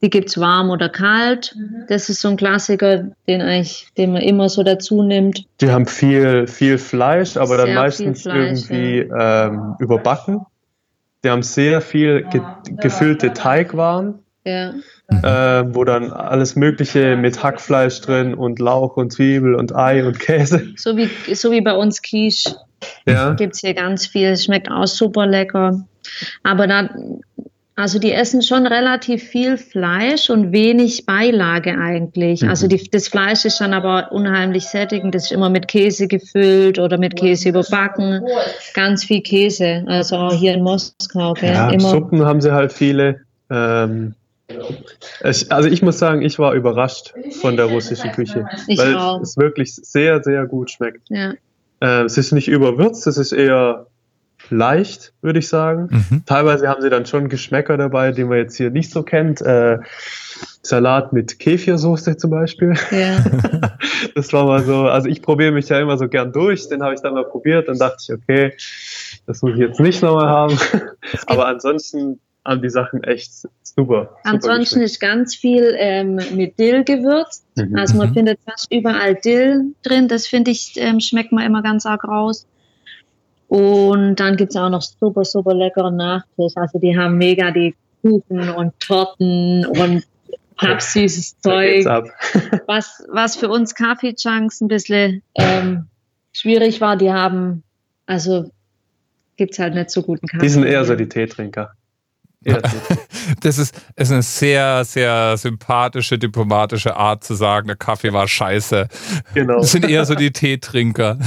[0.00, 1.56] Die gibt's warm oder kalt.
[1.88, 5.44] Das ist so ein Klassiker, den, eigentlich, den man immer so dazu nimmt.
[5.60, 10.46] Die haben viel, viel Fleisch, aber dann Sehr viel meistens Fleisch, irgendwie ähm, überbacken.
[11.24, 12.40] Die haben sehr viel ge
[12.78, 14.72] gefüllte Teigwaren, Ja.
[15.10, 20.18] äh, wo dann alles Mögliche mit Hackfleisch drin und Lauch und Zwiebel und Ei und
[20.18, 20.68] Käse.
[20.76, 22.56] So, wie, so wie bei uns Quiche.
[23.06, 23.34] Ja.
[23.34, 24.36] gibt's hier ganz viel.
[24.36, 25.84] Schmeckt auch super lecker.
[26.42, 26.88] Aber da,
[27.76, 32.46] also die essen schon relativ viel Fleisch und wenig Beilage eigentlich.
[32.46, 35.14] Also die, das Fleisch ist dann aber unheimlich sättigend.
[35.14, 38.22] Das ist immer mit Käse gefüllt oder mit Käse überbacken.
[38.74, 39.84] Ganz viel Käse.
[39.86, 41.34] Also auch hier in Moskau.
[41.34, 41.52] Gell?
[41.52, 41.90] Ja, immer.
[41.90, 43.20] Suppen haben sie halt viele.
[43.50, 44.14] Ähm,
[45.22, 49.20] also ich muss sagen, ich war überrascht von der russischen Küche, Ich weil auch.
[49.20, 51.08] es wirklich sehr, sehr gut schmeckt.
[51.08, 51.34] Ja.
[51.80, 53.86] Äh, es ist nicht überwürzt, es ist eher
[54.48, 55.88] leicht, würde ich sagen.
[55.90, 56.22] Mhm.
[56.26, 59.40] Teilweise haben sie dann schon Geschmäcker dabei, die man jetzt hier nicht so kennt.
[59.42, 59.78] Äh,
[60.62, 62.74] Salat mit Kefirsoße zum Beispiel.
[62.90, 63.24] Ja.
[64.14, 66.94] Das war mal so, also ich probiere mich ja immer so gern durch, den habe
[66.94, 68.54] ich dann mal probiert und dachte ich, okay,
[69.26, 70.58] das muss ich jetzt nicht nochmal haben.
[71.26, 73.50] Aber ansonsten haben die Sachen echt super.
[73.64, 77.44] super Ansonsten ist ganz viel ähm, mit Dill gewürzt.
[77.56, 77.76] Mhm.
[77.76, 78.14] Also man Mhm.
[78.14, 80.08] findet fast überall Dill drin.
[80.08, 82.46] Das finde ich, ähm, schmeckt man immer ganz arg raus.
[83.48, 86.52] Und dann gibt's auch noch super, super leckeren Nachtisch.
[86.56, 90.04] Also die haben mega die Kuchen und Torten und
[90.56, 91.84] pappsüßes Zeug.
[92.66, 95.86] Was, was für uns Kaffee-Chunks ein bisschen ähm,
[96.32, 97.64] schwierig war, die haben,
[98.06, 98.50] also
[99.36, 100.44] gibt's halt nicht so guten Kaffee.
[100.44, 101.72] Die sind eher so die Teetrinker.
[102.44, 102.96] Teetrinker.
[103.42, 108.88] Das ist, ist eine sehr, sehr sympathische, diplomatische Art zu sagen, der Kaffee war scheiße.
[109.34, 109.60] genau.
[109.60, 111.18] Das sind eher so die Teetrinker.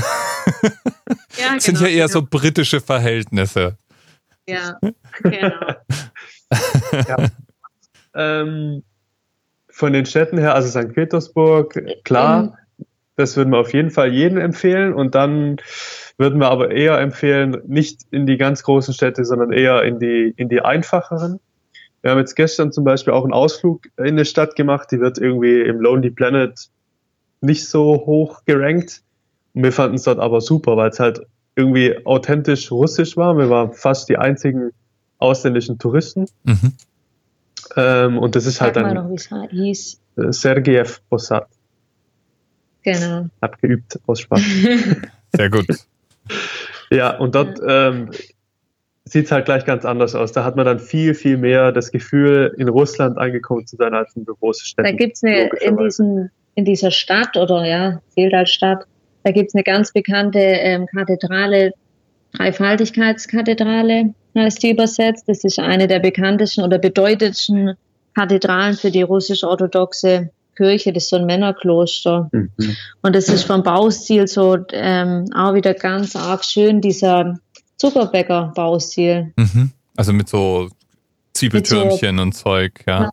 [1.37, 2.19] ja, Das sind genau, ja eher genau.
[2.19, 3.77] so britische Verhältnisse.
[4.47, 4.79] Ja,
[5.21, 5.65] genau.
[8.15, 8.83] Ähm,
[9.69, 10.93] von den Städten her, also St.
[10.93, 12.57] Petersburg, klar,
[13.15, 14.93] das würden wir auf jeden Fall jedem empfehlen.
[14.93, 15.57] Und dann
[16.17, 20.33] würden wir aber eher empfehlen, nicht in die ganz großen Städte, sondern eher in die,
[20.37, 21.39] in die einfacheren.
[22.01, 25.17] Wir haben jetzt gestern zum Beispiel auch einen Ausflug in eine Stadt gemacht, die wird
[25.17, 26.69] irgendwie im Lonely Planet
[27.41, 29.01] nicht so hoch gerankt.
[29.53, 31.21] Und wir fanden es dort aber super, weil es halt
[31.55, 33.37] irgendwie authentisch russisch war.
[33.37, 34.71] Wir waren fast die einzigen
[35.19, 36.25] ausländischen Touristen.
[36.43, 36.73] Mhm.
[37.75, 40.01] Ähm, und das ist Sag halt mal dann noch, wie es he- hieß.
[40.17, 41.47] äh, Sergejew Posad.
[42.83, 43.27] Genau.
[43.41, 44.41] Hab geübt aus Spaß.
[45.35, 45.67] Sehr gut.
[46.91, 48.11] Ja, und dort ähm,
[49.05, 50.31] sieht es halt gleich ganz anders aus.
[50.31, 54.15] Da hat man dann viel, viel mehr das Gefühl, in Russland angekommen zu sein als
[54.15, 54.89] in großen Städten.
[54.89, 58.85] Da gibt's eine, in, diesem, in dieser Stadt, oder ja, zählt als Stadt,
[59.23, 61.73] da gibt's eine ganz bekannte ähm, Kathedrale,
[62.33, 65.25] Dreifaltigkeitskathedrale heißt die übersetzt.
[65.27, 67.75] Das ist eine der bekanntesten oder bedeutendsten
[68.15, 70.93] Kathedralen für die russisch-orthodoxe Kirche.
[70.93, 72.29] Das ist so ein Männerkloster.
[72.31, 72.49] Mhm.
[73.01, 77.37] Und das ist vom Baustil so ähm, auch wieder ganz arg schön, dieser
[77.77, 79.33] Zuckerbäcker-Baustil.
[79.35, 79.71] Mhm.
[79.95, 80.69] Also mit so
[81.33, 83.09] Zwiebeltürmchen und Zeug, ja.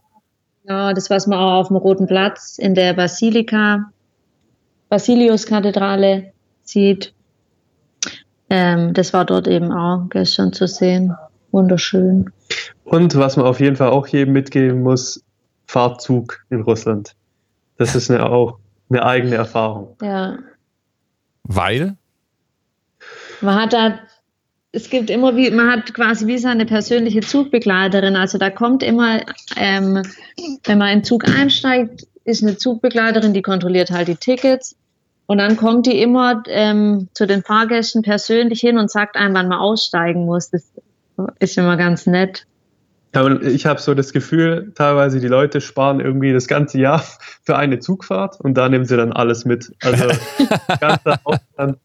[0.64, 3.90] Ja, das, was man auch auf dem Roten Platz in der Basilika,
[4.88, 7.12] Basiliuskathedrale sieht.
[8.48, 11.14] Ähm, das war dort eben auch gestern zu sehen.
[11.50, 12.30] Wunderschön.
[12.84, 15.24] Und was man auf jeden Fall auch jedem mitgeben muss,
[15.66, 17.14] Fahrzug in Russland.
[17.80, 18.58] Das ist eine, auch
[18.90, 19.96] eine eigene Erfahrung.
[20.02, 20.36] Ja.
[21.44, 21.96] Weil?
[23.40, 24.00] Man hat da,
[24.70, 28.16] es gibt immer wie, man hat quasi wie seine persönliche Zugbegleiterin.
[28.16, 29.22] Also da kommt immer,
[29.56, 30.02] ähm,
[30.64, 34.76] wenn man in den Zug einsteigt, ist eine Zugbegleiterin, die kontrolliert halt die Tickets.
[35.24, 39.48] Und dann kommt die immer ähm, zu den Fahrgästen persönlich hin und sagt einem, wann
[39.48, 40.50] man aussteigen muss.
[40.50, 40.70] Das
[41.38, 42.44] ist immer ganz nett.
[43.12, 47.02] Ich habe so das Gefühl, teilweise die Leute sparen irgendwie das ganze Jahr
[47.42, 49.72] für eine Zugfahrt und da nehmen sie dann alles mit.
[49.82, 50.06] Also
[50.80, 51.78] ganzer Aufstand,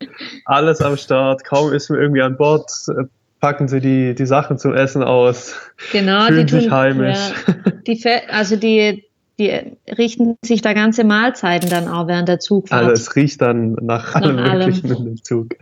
[0.46, 3.06] alles am Start, kaum ist man irgendwie an Bord, äh,
[3.40, 5.56] packen sie die, die Sachen zum Essen aus,
[5.92, 7.18] Genau, fühlen die tun, sich heimisch.
[7.48, 9.06] Ja, die, also die,
[9.40, 12.84] die richten sich da ganze Mahlzeiten dann auch während der Zugfahrt.
[12.84, 14.60] Also es riecht dann nach allem allem.
[14.60, 15.56] Möglichen in dem Zug.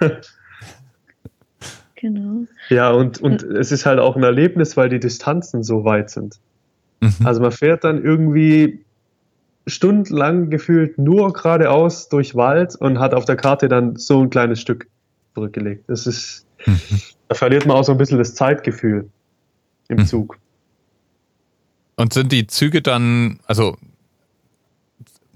[2.00, 2.46] genau.
[2.68, 6.38] Ja, und, und es ist halt auch ein Erlebnis, weil die Distanzen so weit sind.
[7.00, 7.14] Mhm.
[7.24, 8.84] Also man fährt dann irgendwie
[9.66, 14.60] stundenlang gefühlt nur geradeaus durch Wald und hat auf der Karte dann so ein kleines
[14.60, 14.86] Stück
[15.34, 15.84] zurückgelegt.
[15.88, 16.78] Das ist, Mhm.
[17.28, 19.08] da verliert man auch so ein bisschen das Zeitgefühl
[19.88, 20.06] im Mhm.
[20.06, 20.38] Zug.
[21.96, 23.76] Und sind die Züge dann, also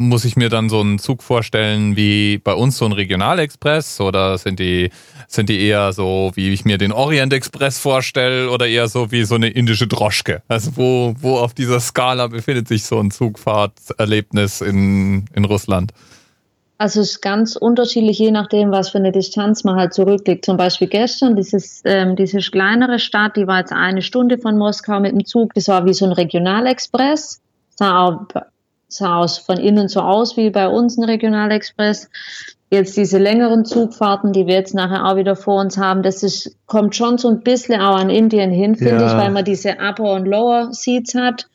[0.09, 4.39] muss ich mir dann so einen Zug vorstellen wie bei uns so ein Regionalexpress oder
[4.39, 4.91] sind die,
[5.29, 9.25] sind die eher so, wie ich mir den Orient Express vorstelle oder eher so wie
[9.25, 10.43] so eine indische Droschke?
[10.49, 15.93] Also wo, wo auf dieser Skala befindet sich so ein Zugfahrterlebnis in, in Russland?
[16.83, 20.45] Also es ist ganz unterschiedlich, je nachdem, was für eine Distanz man halt zurücklegt.
[20.45, 24.99] Zum Beispiel gestern, dieses, ähm, diese kleinere Stadt, die war jetzt eine Stunde von Moskau
[24.99, 25.55] mit dem Zug.
[25.55, 27.41] Das war wie so ein Regionalexpress.
[27.77, 28.27] Sah, auch,
[29.01, 32.11] aus, von innen so aus wie bei uns ein Regionalexpress.
[32.71, 36.57] Jetzt diese längeren Zugfahrten, die wir jetzt nachher auch wieder vor uns haben, das ist,
[36.67, 39.07] kommt schon so ein bisschen auch an Indien hin, finde Ja.
[39.07, 41.49] ich, weil man diese Upper und Lower Seats hat,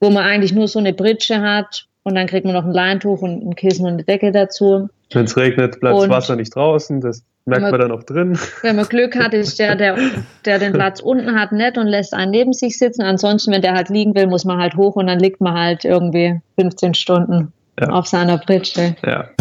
[0.00, 3.20] wo man eigentlich nur so eine Britsche hat und dann kriegt man noch ein Leintuch
[3.22, 4.88] und ein Kissen und eine Decke dazu.
[5.12, 8.38] Wenn es regnet, bleibt das Wasser nicht draußen, das merkt Man- man dann auch drin.
[8.62, 9.96] Wenn man Glück hat, ist der, der,
[10.44, 13.02] der den Platz unten hat, nett und lässt einen neben sich sitzen.
[13.02, 15.84] Ansonsten, wenn der halt liegen will, muss man halt hoch und dann liegt man halt
[15.84, 17.88] irgendwie 15 Stunden Ja.
[17.90, 18.96] auf seiner Britsche.
[19.04, 19.28] Ja.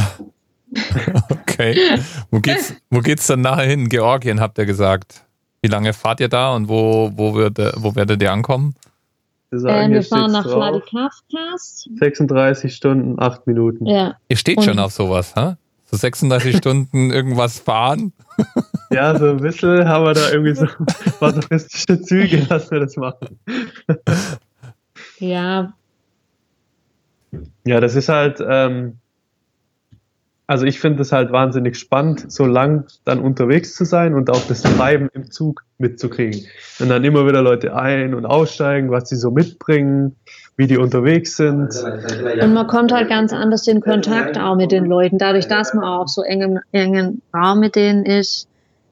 [1.29, 1.77] Okay.
[2.31, 3.89] Wo geht's, wo geht's dann nachher hin?
[3.89, 5.21] Georgien, habt ihr gesagt.
[5.61, 8.73] Wie lange fahrt ihr da und wo, wo, wird, wo werdet ihr ankommen?
[9.53, 10.45] Wir, sagen, Ähm, wir fahren nach.
[10.45, 11.87] Vladikavkaz.
[11.99, 13.85] 36 Stunden, 8 Minuten.
[13.85, 14.15] Ja.
[14.27, 15.53] Ihr steht Und- schon auf sowas, hä?
[15.85, 18.13] So 36 Stunden irgendwas fahren?
[18.91, 20.67] Ja, so ein bisschen haben wir da irgendwie so
[21.19, 23.39] masochistische Züge, dass wir das machen.
[25.19, 25.73] Ja,
[27.65, 28.97] Ja, das ist halt, ähm,
[30.47, 34.45] also ich finde es halt wahnsinnig spannend, so lang dann unterwegs zu sein und auch
[34.47, 36.45] das Treiben im Zug mitzukriegen.
[36.79, 40.15] Und dann immer wieder Leute ein- und aussteigen, was sie so mitbringen,
[40.57, 41.69] wie die unterwegs sind.
[42.41, 45.17] und man kommt halt ganz anders in Kontakt auch mit den Leuten.
[45.17, 48.47] Dadurch, dass man auch so engem, engen Raum mit denen ist,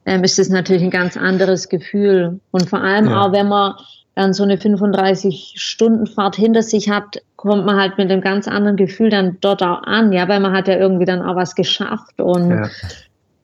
[0.05, 2.39] ähm, ist es natürlich ein ganz anderes Gefühl.
[2.51, 3.21] Und vor allem Ja.
[3.21, 3.75] auch, wenn man
[4.21, 9.09] dann so eine 35-Stunden-Fahrt hinter sich hat, kommt man halt mit einem ganz anderen Gefühl
[9.09, 12.49] dann dort auch an, ja, weil man hat ja irgendwie dann auch was geschafft und
[12.51, 12.63] Ja.
[12.65, 12.67] ähm,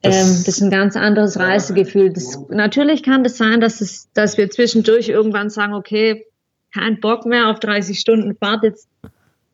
[0.04, 2.12] Das- das ist ein ganz anderes Reisegefühl.
[2.14, 6.26] Das, natürlich kann das sein, dass, es, dass wir zwischendurch irgendwann sagen, okay,
[6.74, 8.88] kein Bock mehr auf 30 Stunden Fahrt, jetzt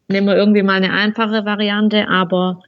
[0.10, 2.62] nehmen wir irgendwie mal eine einfache Variante, aber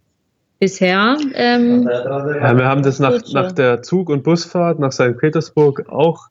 [0.60, 5.18] bisher, ähm, Ja, wir haben das nach, nach der Zug- und Busfahrt nach St.
[5.20, 6.28] Petersburg auch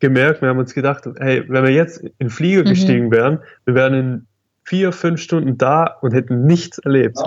[0.00, 0.42] gemerkt.
[0.42, 2.68] Wir haben uns gedacht, hey, wenn wir jetzt in den Flieger Mhm.
[2.68, 4.26] gestiegen wären, wir wären in
[4.64, 7.18] vier, fünf Stunden da und hätten nichts erlebt.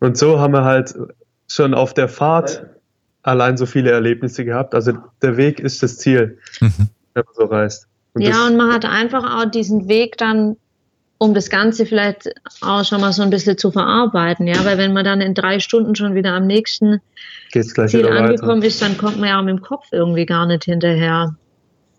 [0.00, 0.94] Und so haben wir halt
[1.48, 2.66] schon auf der Fahrt
[3.22, 4.74] allein so viele Erlebnisse gehabt.
[4.74, 6.88] Also der Weg ist das Ziel, Mhm.
[7.14, 7.86] wenn man so reist.
[8.12, 10.56] Und ja, und man hat einfach auch diesen Weg dann,
[11.18, 12.28] um das Ganze vielleicht
[12.60, 15.58] auch schon mal so ein bisschen zu verarbeiten, ja, weil wenn man dann in drei
[15.60, 17.00] Stunden schon wieder am nächsten
[17.52, 18.24] geht's gleich Ziel wieder weiter.
[18.24, 21.34] angekommen ist, dann kommt man ja auch mit dem Kopf irgendwie gar nicht hinterher.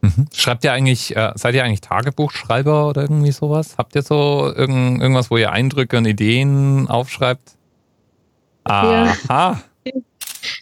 [0.05, 0.27] Mhm.
[0.33, 3.75] Schreibt ihr eigentlich, äh, seid ihr eigentlich Tagebuchschreiber oder irgendwie sowas?
[3.77, 7.57] Habt ihr so irgend, irgendwas, wo ihr Eindrücke und Ideen aufschreibt?
[8.65, 9.61] Aha.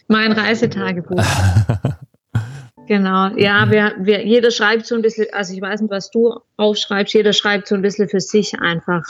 [0.08, 1.22] Mein Reisetagebuch.
[2.86, 3.28] genau.
[3.36, 7.12] Ja, wir, wir, jeder schreibt so ein bisschen, also ich weiß nicht, was du aufschreibst,
[7.12, 9.02] jeder schreibt so ein bisschen für sich einfach.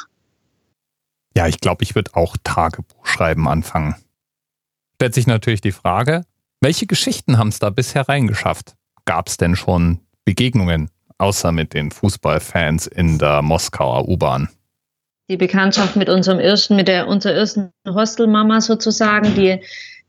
[1.37, 3.94] Ja, ich glaube, ich würde auch Tagebuch schreiben anfangen.
[4.97, 6.25] Stellt sich natürlich die Frage,
[6.61, 8.75] welche Geschichten haben es da bisher reingeschafft?
[9.05, 14.48] Gab es denn schon Begegnungen, außer mit den Fußballfans in der Moskauer U-Bahn?
[15.28, 19.60] Die Bekanntschaft mit unserem ersten, mit der unserer ersten Hostelmama sozusagen, die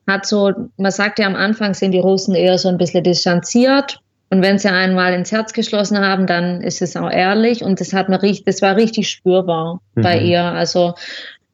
[0.07, 3.99] hat so, man sagt ja am Anfang sind die Russen eher so ein bisschen distanziert.
[4.29, 7.63] Und wenn sie einmal ins Herz geschlossen haben, dann ist es auch ehrlich.
[7.63, 10.25] Und das hat man richtig, das war richtig spürbar bei Mhm.
[10.25, 10.43] ihr.
[10.43, 10.95] Also,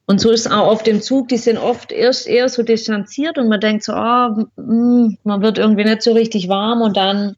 [0.06, 3.38] und so ist es auch auf dem Zug, die sind oft erst eher so distanziert
[3.38, 7.36] und man denkt so, oh, mm, man wird irgendwie nicht so richtig warm und dann,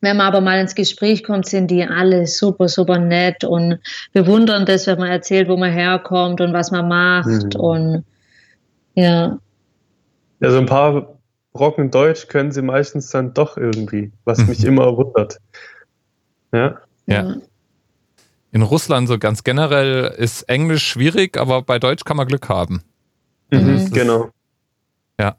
[0.00, 3.78] wenn man aber mal ins Gespräch kommt, sind die alle super, super nett und
[4.12, 7.60] bewundern das, wenn man erzählt, wo man herkommt und was man macht Mhm.
[7.60, 8.04] und
[8.94, 9.38] ja,
[10.40, 11.18] Ja, so ein paar
[11.52, 15.38] Brocken Deutsch können sie meistens dann doch irgendwie, was mich immer wundert.
[16.52, 17.36] Ja, Ja.
[18.52, 22.82] In Russland so ganz generell ist Englisch schwierig, aber bei Deutsch kann man Glück haben.
[23.50, 23.90] Mhm.
[23.90, 24.30] genau.
[25.18, 25.34] Ja.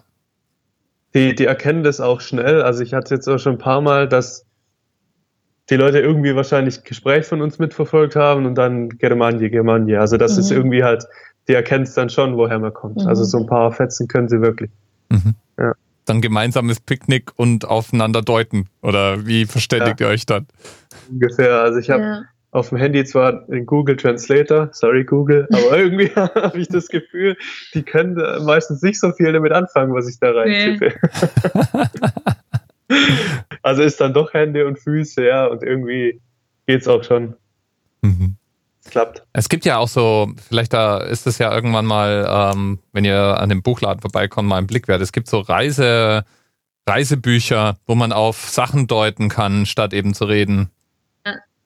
[1.16, 2.62] Die, die erkennen das auch schnell.
[2.62, 4.46] Also ich hatte jetzt auch schon ein paar Mal, dass
[5.70, 10.00] die Leute irgendwie wahrscheinlich Gespräch von uns mitverfolgt haben und dann Germanje, Germanje.
[10.00, 10.58] Also das ist Mhm.
[10.58, 11.06] irgendwie halt,
[11.48, 12.98] die erkennen es dann schon, woher man kommt.
[12.98, 13.08] Mhm.
[13.08, 14.70] Also so ein paar Fetzen können sie wirklich.
[15.10, 15.34] Mhm.
[15.58, 15.74] Ja.
[16.06, 18.68] Dann gemeinsames Picknick und aufeinander deuten.
[18.84, 20.46] Oder wie verständigt ihr euch dann?
[21.10, 21.62] Ungefähr.
[21.62, 22.22] Also ich habe Ja.
[22.56, 27.38] Auf dem Handy zwar den Google Translator, sorry Google, aber irgendwie habe ich das Gefühl,
[27.74, 28.16] die können
[28.46, 30.78] meistens nicht so viel damit anfangen, was ich da rein Nee.
[30.78, 30.96] tippe.
[33.62, 36.22] also ist dann doch Hände und Füße, ja, und irgendwie
[36.66, 37.36] geht's auch schon.
[38.02, 38.38] Mhm.
[38.84, 39.24] Es klappt.
[39.34, 43.20] Es gibt ja auch so, vielleicht da ist es ja irgendwann mal, ähm, wenn ihr
[43.20, 45.02] an dem Buchladen vorbeikommt, mal einen Blick wert.
[45.02, 46.24] Es gibt so Reise,
[46.88, 50.70] Reisebücher, wo man auf Sachen deuten kann, statt eben zu reden.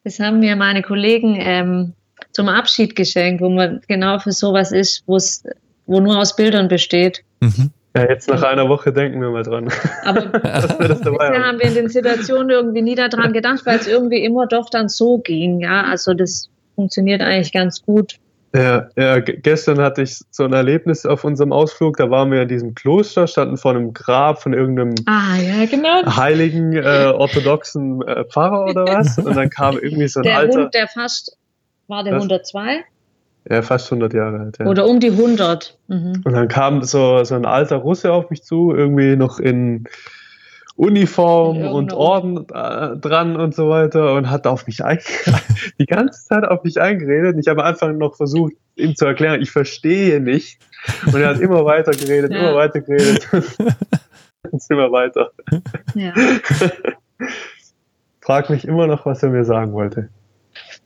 [0.03, 1.93] Das haben mir meine Kollegen ähm,
[2.31, 5.43] zum Abschied geschenkt, wo man genau für sowas ist, wo es
[5.85, 7.23] wo nur aus Bildern besteht.
[7.41, 7.71] Mhm.
[7.95, 9.69] Ja, jetzt nach einer Woche denken wir mal dran,
[10.05, 11.43] Aber bisher haben.
[11.43, 14.89] haben wir in den Situationen irgendwie nie daran gedacht, weil es irgendwie immer doch dann
[14.89, 15.59] so ging.
[15.61, 18.19] Ja, also das funktioniert eigentlich ganz gut.
[18.55, 22.41] Ja, ja, ge- gestern hatte ich so ein Erlebnis auf unserem Ausflug, da waren wir
[22.41, 26.03] in diesem Kloster, standen vor einem Grab von irgendeinem Ah, ja, genau.
[26.17, 29.19] heiligen äh, orthodoxen äh, Pfarrer oder was.
[29.19, 31.37] Und dann kam irgendwie so ein Der alter, Hund, der fast,
[31.87, 32.23] war der Was?
[32.23, 32.83] 102?
[33.51, 34.57] ja, fast 100 Jahre alt.
[34.59, 34.65] Ja.
[34.65, 35.77] Oder um die 100.
[35.87, 36.21] Mhm.
[36.25, 39.85] Und dann kam so, so ein alter Russe auf mich zu, irgendwie noch in
[40.79, 44.77] Uniform und irgendeiner Orden äh, dran und so weiter und hat auf mich
[45.79, 47.35] die ganze Zeit auf mich eingeredet.
[47.37, 50.57] Ich habe am Anfang noch versucht, ihm zu erklären, ich verstehe nicht.
[51.05, 52.39] Und er hat immer weiter geredet, Ja.
[52.39, 53.27] immer weiter geredet.
[53.33, 55.31] und immer weiter.
[55.95, 56.13] Ja.
[58.21, 60.07] Frag mich immer noch, was er mir sagen wollte.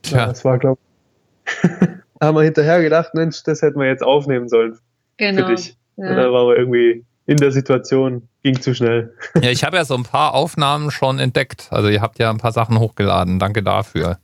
[0.06, 0.80] Ja, Tja, das war, glaube
[1.46, 1.70] ich.
[2.20, 4.76] haben wir hinterher gedacht, Mensch, das hätten wir jetzt aufnehmen sollen
[5.18, 5.46] Genau.
[5.46, 5.76] für dich.
[5.94, 6.14] Und Ja.
[6.16, 9.14] dann waren wir irgendwie in der Situation, ging zu schnell.
[9.42, 11.68] ja, ich habe ja so ein paar Aufnahmen schon entdeckt.
[11.70, 13.38] Also ihr habt ja ein paar Sachen hochgeladen.
[13.38, 14.18] Danke dafür.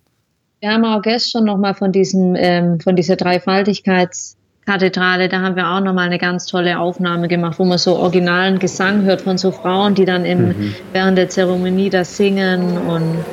[0.60, 5.80] Wir haben auch gestern nochmal von diesem, ähm, von dieser Dreifaltigkeitskathedrale, da haben wir auch
[5.80, 9.94] nochmal eine ganz tolle Aufnahme gemacht, wo man so originalen Gesang hört von so Frauen,
[9.94, 10.74] die dann im, Mhm.
[10.92, 13.24] während der Zeremonie das singen und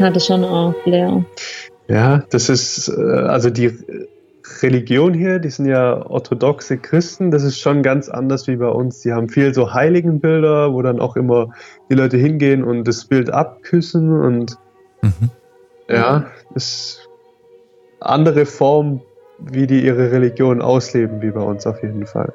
[0.00, 1.24] das hatte schon auch Flair.
[1.88, 3.72] Ja, das ist, äh, also die
[4.62, 9.00] Religion hier, die sind ja orthodoxe Christen, das ist schon ganz anders wie bei uns.
[9.00, 11.50] Die haben viel so Heiligenbilder, wo dann auch immer
[11.90, 14.56] die Leute hingehen und das Bild abküssen und
[15.02, 15.30] Mhm.
[15.88, 17.08] ja, ist
[18.00, 19.00] andere Form,
[19.38, 22.32] wie die ihre Religion ausleben, wie bei uns auf jeden Fall.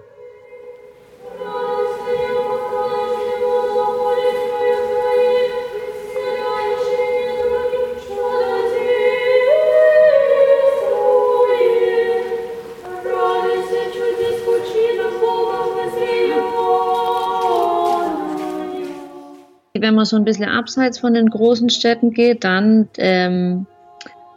[20.05, 23.65] Man so ein bisschen abseits von den großen Städten geht, dann ähm,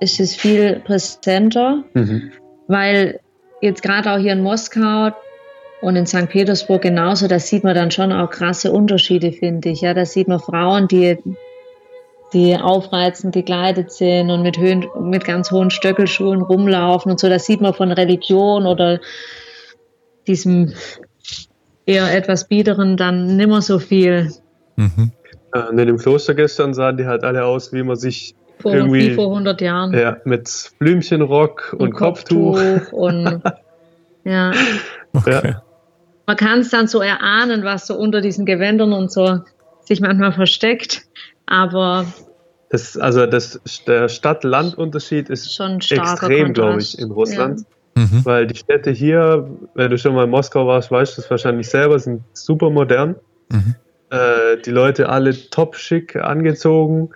[0.01, 2.33] ist es viel präsenter, Mhm.
[2.69, 3.21] weil
[3.61, 5.11] jetzt gerade auch hier in Moskau
[5.81, 6.29] und in St.
[6.29, 9.83] Petersburg genauso, da sieht man dann schon auch krasse Unterschiede, finde ich.
[9.83, 11.19] Ja, da sieht man Frauen, die,
[12.33, 17.29] die aufreizend gekleidet sind und mit, Höhen, mit ganz hohen Stöckelschuhen rumlaufen und so.
[17.29, 19.01] Da sieht man von Religion oder
[20.27, 20.73] diesem
[21.87, 24.33] eher etwas biederen dann nimmer so viel.
[24.77, 25.13] Mhm.
[25.55, 28.75] Ja, Und in dem Kloster gestern sahen die halt alle aus, wie man sich Vor,
[28.75, 29.93] Irgendwie- wie vor 100 Jahren.
[29.95, 32.61] ja, mit Blümchenrock und, Kopftuch.
[32.93, 33.41] und
[34.25, 34.53] ja.
[35.13, 35.55] Okay.
[36.27, 39.41] Man kann es dann so erahnen, was so unter diesen Gewändern und so
[39.81, 41.03] sich manchmal versteckt.
[41.47, 42.05] Aber
[42.69, 47.61] Das, also das, der Stadt-Land-Unterschied ist Schon extrem, glaube ich, in Russland.
[47.95, 48.21] Mhm.
[48.25, 51.69] Weil die Städte hier, wenn du schon mal in Moskau warst, weißt du es wahrscheinlich
[51.71, 53.17] selber, sind super modern.
[53.51, 53.75] Mhm.
[54.11, 57.11] Äh, die Leute alle top schick angezogen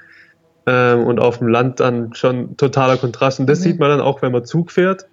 [0.67, 3.41] ähm, und auf dem Land dann schon totaler Kontrast.
[3.41, 3.63] Und das Mhm.
[3.65, 5.07] sieht man dann auch, wenn man Zug fährt.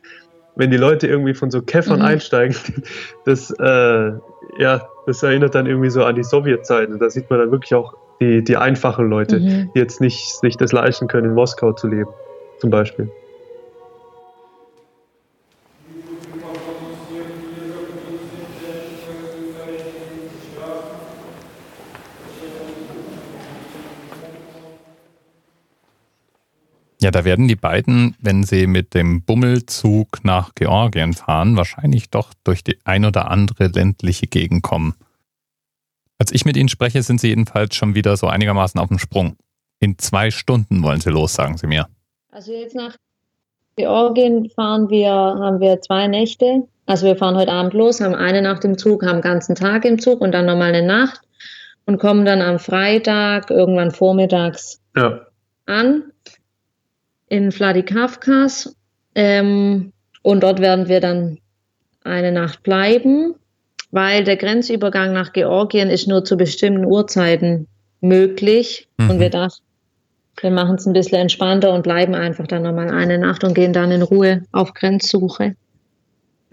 [0.56, 2.06] Wenn die Leute irgendwie von so Käffern Mhm.
[2.06, 2.56] einsteigen,
[3.26, 4.12] das, äh,
[4.60, 7.00] ja, das erinnert dann irgendwie so an die Sowjetzeiten.
[7.00, 9.72] Da sieht man dann wirklich auch die, die einfachen Leute, Mhm.
[9.74, 12.10] die jetzt nicht sich das leisten können, in Moskau zu leben,
[12.60, 13.10] zum Beispiel.
[27.10, 32.36] Ja, da werden die beiden, wenn sie mit dem Bummelzug nach Georgien fahren, wahrscheinlich doch
[32.44, 34.94] durch die ein oder andere ländliche Gegend kommen.
[36.20, 39.38] Als ich mit ihnen spreche, sind sie jedenfalls schon wieder so einigermaßen auf dem Sprung.
[39.80, 41.88] In zwei Stunden wollen sie los, sagen sie mir.
[42.32, 42.96] Also jetzt nach
[43.76, 46.68] Georgien fahren wir, haben wir zwei Nächte.
[46.86, 49.84] Also wir fahren heute Abend los, haben eine Nacht im Zug, haben den ganzen Tag
[49.84, 51.22] im Zug und dann nochmal eine Nacht
[51.88, 55.22] und kommen dann am Freitag irgendwann vormittags Ja.
[55.66, 56.04] an
[57.30, 58.76] in Vladikavkaz.
[59.16, 61.40] Ähm, und dort werden wir dann
[62.04, 63.36] eine Nacht bleiben,
[63.92, 67.68] weil der Grenzübergang nach Georgien ist nur zu bestimmten Uhrzeiten
[68.02, 68.88] möglich.
[68.98, 69.10] Mhm.
[69.10, 69.64] Und wir dachten,
[70.42, 73.74] wir machen es ein bisschen entspannter und bleiben einfach dann nochmal eine Nacht und gehen
[73.74, 75.56] dann in Ruhe auf Grenzsuche.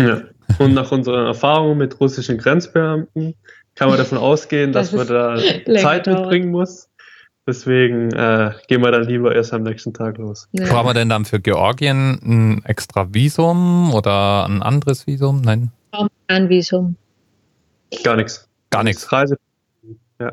[0.01, 0.22] Ja.
[0.59, 3.35] Und nach unseren Erfahrungen mit russischen Grenzbeamten
[3.74, 5.37] kann man davon ausgehen, dass Das man da
[5.81, 6.20] Zeit dauert.
[6.20, 6.89] mitbringen muss.
[7.47, 10.49] Deswegen äh, gehen wir dann lieber erst am nächsten Tag los.
[10.53, 10.66] Ja.
[10.66, 15.42] Brauchen wir denn dann für Georgien ein extra Visum oder ein anderes Visum?
[15.42, 15.70] Nein,
[16.26, 16.97] Ein Visum.
[18.03, 18.49] Gar nichts.
[18.70, 19.12] gar nichts.
[19.12, 19.36] Reise.
[20.18, 20.30] Ähm,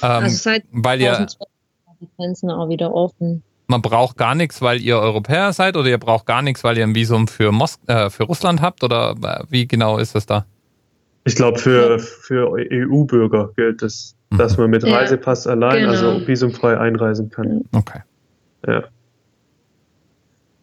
[0.00, 3.42] Also seit weil ihr, 2012 sind die Grenzen auch wieder offen.
[3.66, 6.84] man braucht gar nichts, weil ihr Europäer seid oder ihr braucht gar nichts, weil ihr
[6.84, 10.46] ein Visum für, Mos äh, für Russland habt oder äh, wie genau ist das da?
[11.24, 14.25] Ich glaube, für, für EU-Bürger gilt es, Mhm.
[14.38, 15.90] Dass man mit Ja, Reisepass allein, genau.
[15.90, 17.64] also visumfrei einreisen kann.
[17.72, 18.00] Okay.
[18.66, 18.84] Ja.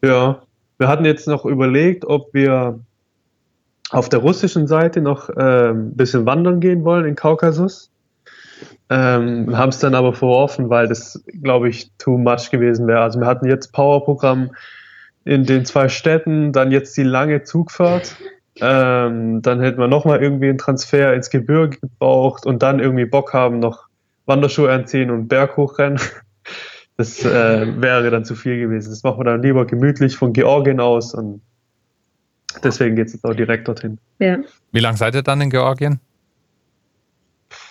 [0.04, 0.42] Ja.
[0.78, 2.80] Wir hatten jetzt noch überlegt, ob wir
[3.90, 7.90] auf der russischen Seite noch ähm, ein bisschen wandern gehen wollen in Kaukasus.
[8.90, 13.00] Ähm, haben es dann aber verworfen, weil das, glaube ich, too much gewesen wäre.
[13.00, 14.50] Also wir hatten jetzt Powerprogramm
[15.24, 18.16] in den zwei Städten, dann jetzt die lange Zugfahrt.
[18.60, 23.32] Ähm, dann hätten wir nochmal irgendwie einen Transfer ins Gebirge gebraucht und dann irgendwie Bock
[23.32, 23.88] haben, noch
[24.26, 26.00] Wanderschuhe anziehen und Berg hochrennen.
[26.96, 28.90] Das äh, wäre dann zu viel gewesen.
[28.90, 31.40] Das machen wir dann lieber gemütlich von Georgien aus und
[32.62, 33.98] deswegen geht es jetzt auch direkt dorthin.
[34.20, 34.38] Ja,
[34.70, 35.98] Wie lange seid ihr dann in Georgien?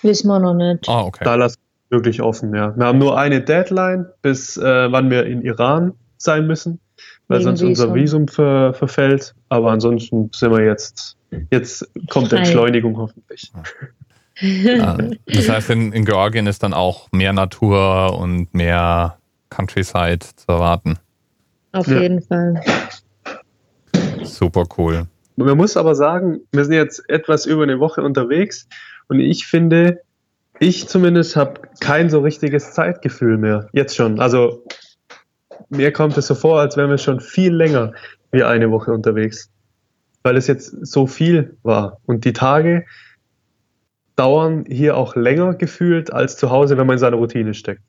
[0.01, 0.87] wissen wir noch nicht.
[0.87, 1.23] Oh, okay.
[1.23, 1.57] Da lassen
[1.89, 2.75] wir wirklich offen, ja.
[2.75, 6.79] Wir haben nur eine Deadline, bis äh, wann wir in Iran sein müssen,
[7.33, 9.33] weil sonst unser Visum ver verfällt.
[9.49, 11.17] Aber ansonsten sind wir jetzt,
[11.51, 12.37] jetzt kommt Frei.
[12.37, 13.51] Entschleunigung hoffentlich.
[14.41, 19.17] Ähm, das heißt, in, in Georgien ist dann auch mehr Natur und mehr
[19.49, 20.97] Countryside zu erwarten.
[21.71, 22.01] Auf Ja.
[22.01, 22.61] jeden Fall.
[24.23, 25.07] Super cool.
[25.35, 28.67] Man muss aber sagen, wir sind jetzt etwas über eine Woche unterwegs
[29.07, 30.01] und ich finde,
[30.59, 33.67] ich zumindest habe kein so richtiges Zeitgefühl mehr.
[33.73, 34.19] Jetzt schon.
[34.19, 34.63] Also
[35.75, 37.93] mir kommt es so vor, als wären wir schon viel länger
[38.31, 39.49] wie eine Woche unterwegs.
[40.23, 41.99] Weil es jetzt so viel war.
[42.05, 42.85] Und die Tage
[44.15, 47.81] dauern hier auch länger gefühlt als zu Hause, wenn man in seiner Routine steckt.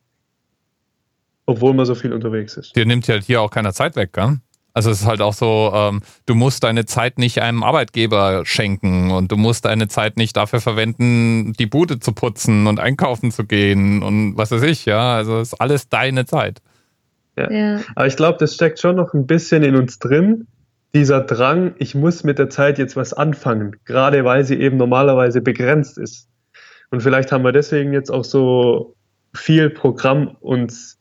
[1.47, 2.74] Obwohl man so viel unterwegs ist.
[2.74, 4.39] Dir nimmt ja hier auch keiner Zeit weg, gell?
[4.76, 9.12] Also es ist halt auch so, ähm, du musst deine Zeit nicht einem Arbeitgeber schenken
[9.12, 13.45] und du musst deine Zeit nicht dafür verwenden, die Bude zu putzen und einkaufen zu
[13.45, 15.14] gehen und was weiß ich, ja.
[15.14, 16.61] Also es ist alles deine Zeit.
[17.37, 17.80] Ja.
[17.95, 20.47] Aber ich glaube, das steckt schon noch ein bisschen in uns drin,
[20.95, 25.41] dieser Drang, ich muss mit der Zeit jetzt was anfangen, gerade weil sie eben normalerweise
[25.41, 26.28] begrenzt ist.
[26.91, 28.95] Und vielleicht haben wir deswegen jetzt auch so
[29.35, 30.99] viel Programm uns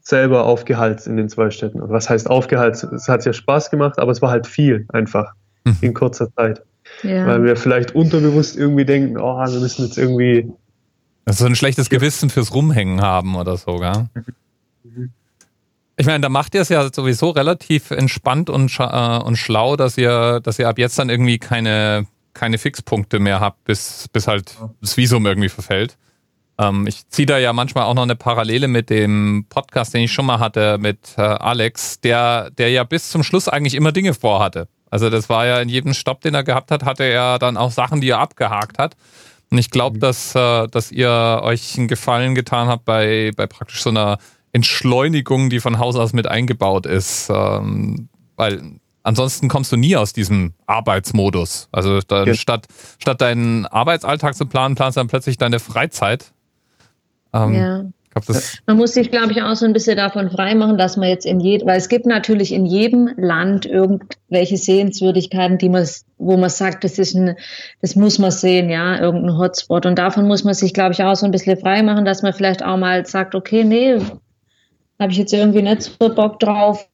[0.00, 1.82] selber aufgehalst in den zwei Städten.
[1.82, 2.84] Und was heißt aufgehalst?
[2.84, 5.34] Es hat ja Spaß gemacht, aber es war halt viel einfach
[5.66, 5.76] Mhm.
[5.80, 6.62] in kurzer Zeit.
[7.02, 7.26] Ja.
[7.26, 10.48] Weil wir vielleicht unterbewusst irgendwie denken, oh, wir müssen jetzt irgendwie
[11.24, 14.06] Also so ein schlechtes Gewissen fürs Rumhängen haben oder so, gell?
[15.98, 19.96] Ich meine, da macht ihr es ja sowieso relativ entspannt und, äh, und schlau, dass
[19.96, 24.56] ihr, dass ihr ab jetzt dann irgendwie keine, keine Fixpunkte mehr habt, bis, bis halt
[24.82, 25.96] das Visum irgendwie verfällt.
[26.58, 30.12] Ähm, ich ziehe da ja manchmal auch noch eine Parallele mit dem Podcast, den ich
[30.12, 34.12] schon mal hatte mit äh, Alex, der, der ja bis zum Schluss eigentlich immer Dinge
[34.12, 34.68] vorhatte.
[34.90, 37.70] Also das war ja in jedem Stopp, den er gehabt hat, hatte er dann auch
[37.70, 38.96] Sachen, die er abgehakt hat.
[39.50, 43.82] Und ich glaube, dass, äh, dass ihr euch einen Gefallen getan habt bei, bei praktisch
[43.82, 44.18] so einer
[44.56, 47.30] Entschleunigung, die von Haus aus mit eingebaut ist.
[47.30, 48.62] Ähm, weil
[49.02, 51.68] ansonsten kommst du nie aus diesem Arbeitsmodus.
[51.72, 52.34] Also dann, ja.
[52.34, 52.66] statt,
[52.98, 56.32] statt deinen Arbeitsalltag zu planen, planst du dann plötzlich deine Freizeit.
[57.34, 57.84] Ähm, ja.
[58.10, 61.26] Glaub, man muss sich, glaube ich, auch so ein bisschen davon freimachen, dass man jetzt
[61.26, 65.86] in jedem, weil es gibt natürlich in jedem Land irgendwelche Sehenswürdigkeiten, die man,
[66.16, 67.36] wo man sagt, das ist ein,
[67.82, 69.84] das muss man sehen, ja, irgendein Hotspot.
[69.84, 72.64] Und davon muss man sich, glaube ich, auch so ein bisschen freimachen, dass man vielleicht
[72.64, 73.98] auch mal sagt, okay, nee,
[74.98, 76.86] habe ich jetzt irgendwie nicht so Bock drauf,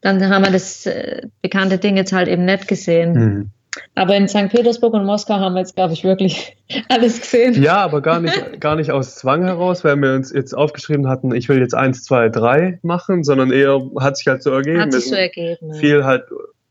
[0.00, 3.12] dann haben wir das äh, bekannte Ding jetzt halt eben nicht gesehen.
[3.12, 3.50] Mhm.
[3.94, 4.50] Aber in St.
[4.50, 6.56] Petersburg und Moskau haben wir jetzt, glaube ich, wirklich
[6.88, 7.60] alles gesehen.
[7.62, 11.34] Ja, aber gar nicht, gar nicht aus Zwang heraus, weil wir uns jetzt aufgeschrieben hatten,
[11.34, 14.80] ich will jetzt eins, zwei, drei machen, sondern eher hat sich halt so ergeben.
[14.80, 15.74] Hat sich so ergeben.
[15.74, 16.24] Viel halt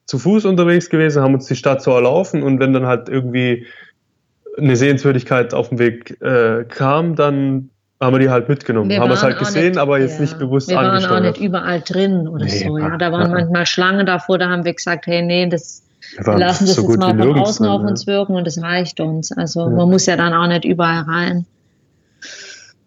[0.06, 3.66] zu Fuß unterwegs gewesen, haben uns die Stadt so erlaufen und wenn dann halt irgendwie
[4.58, 7.70] eine Sehenswürdigkeit auf dem Weg äh, kam, dann
[8.02, 8.90] haben wir die halt mitgenommen.
[8.90, 10.22] Wir haben wir es halt gesehen, nicht, aber jetzt ja.
[10.22, 12.78] nicht bewusst Wir waren auch nicht überall drin oder nee, so.
[12.78, 12.98] Ja.
[12.98, 13.38] Da waren ja.
[13.38, 15.84] manchmal Schlangen davor, da haben wir gesagt, hey, nee, das
[16.18, 19.32] wir lassen das so jetzt mal von außen auf uns wirken und das reicht uns.
[19.32, 21.46] Also man muss ja dann auch nicht überall rein.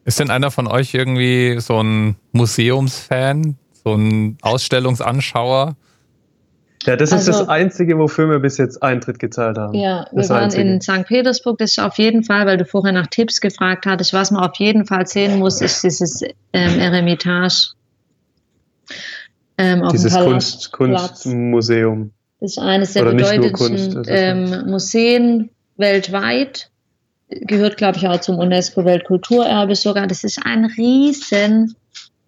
[0.04, 5.76] Ist denn einer von euch irgendwie so ein Museumsfan, so ein Ausstellungsanschauer?
[6.86, 9.74] Ja, das also, ist das also- Einzige, wofür wir bis jetzt Eintritt gezahlt haben.
[9.74, 10.62] Ja, wir waren Einzige.
[10.62, 11.06] in St.
[11.06, 11.58] Petersburg.
[11.58, 14.56] Das ist auf jeden Fall, weil du vorher nach Tipps gefragt hattest, was man auf
[14.56, 16.22] jeden Fall sehen muss, ist dieses
[16.52, 17.72] ähm, Eremitage.
[19.56, 22.10] Ähm, dieses Kunst, Kunstmuseum.
[22.40, 26.70] Das ist eines der Oder bedeutendsten ähm, Museen weltweit.
[27.30, 30.06] Gehört, glaube ich, auch zum UNESCO-Weltkulturerbe sogar.
[30.06, 31.76] Das ist ein riesen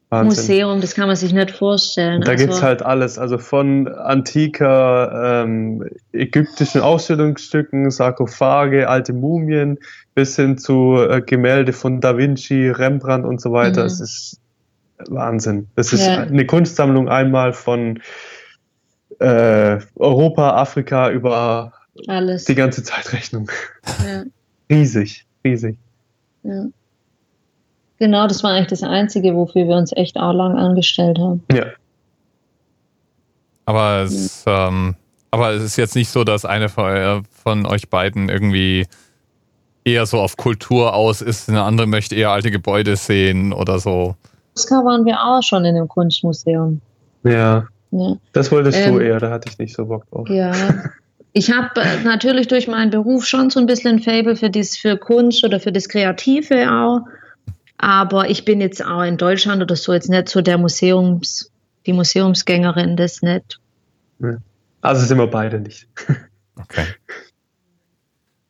[0.09, 0.42] Wahnsinn.
[0.42, 2.20] Museum, das kann man sich nicht vorstellen.
[2.20, 9.78] Da also, gibt es halt alles, also von antiker ähm, ägyptischen Ausstellungsstücken, Sarkophage, alte Mumien,
[10.14, 13.80] bis hin zu äh, Gemälde von Da Vinci, Rembrandt und so weiter.
[13.80, 13.86] Mhm.
[13.86, 14.40] Es ist
[15.09, 15.68] Wahnsinn.
[15.74, 16.22] Das ist ja.
[16.22, 18.00] eine Kunstsammlung einmal von
[19.18, 21.72] äh, Europa, Afrika über
[22.07, 22.44] alles.
[22.44, 23.50] die ganze Zeitrechnung.
[24.07, 24.22] Ja.
[24.70, 25.78] riesig, riesig.
[26.44, 26.66] Ja.
[27.99, 31.42] Genau, das war eigentlich das Einzige, wofür wir uns echt auch lang angestellt haben.
[31.53, 31.66] Ja.
[33.64, 34.68] Aber es, ja.
[34.68, 34.97] ähm,
[35.30, 38.86] aber es ist jetzt nicht so, dass eine von, äh, von euch beiden irgendwie
[39.84, 44.16] eher so auf Kultur aus ist, eine andere möchte eher alte Gebäude sehen oder so.
[44.55, 46.80] Moskau waren wir auch schon in dem Kunstmuseum.
[47.24, 47.66] Ja.
[47.92, 48.16] ja.
[48.32, 50.28] Das wolltest ähm, du eher, da hatte ich nicht so Bock drauf.
[50.28, 50.53] Ja.
[51.32, 54.76] Ich habe äh, natürlich durch meinen Beruf schon so ein bisschen ein Fable für, dies,
[54.76, 57.01] für Kunst oder für das Kreative auch.
[57.79, 61.51] Aber ich bin jetzt auch in Deutschland oder so jetzt nicht so der Museums,
[61.85, 63.61] die Museumsgängerin, das nicht.
[64.81, 65.89] Also sind wir beide nicht.
[66.59, 66.87] Okay.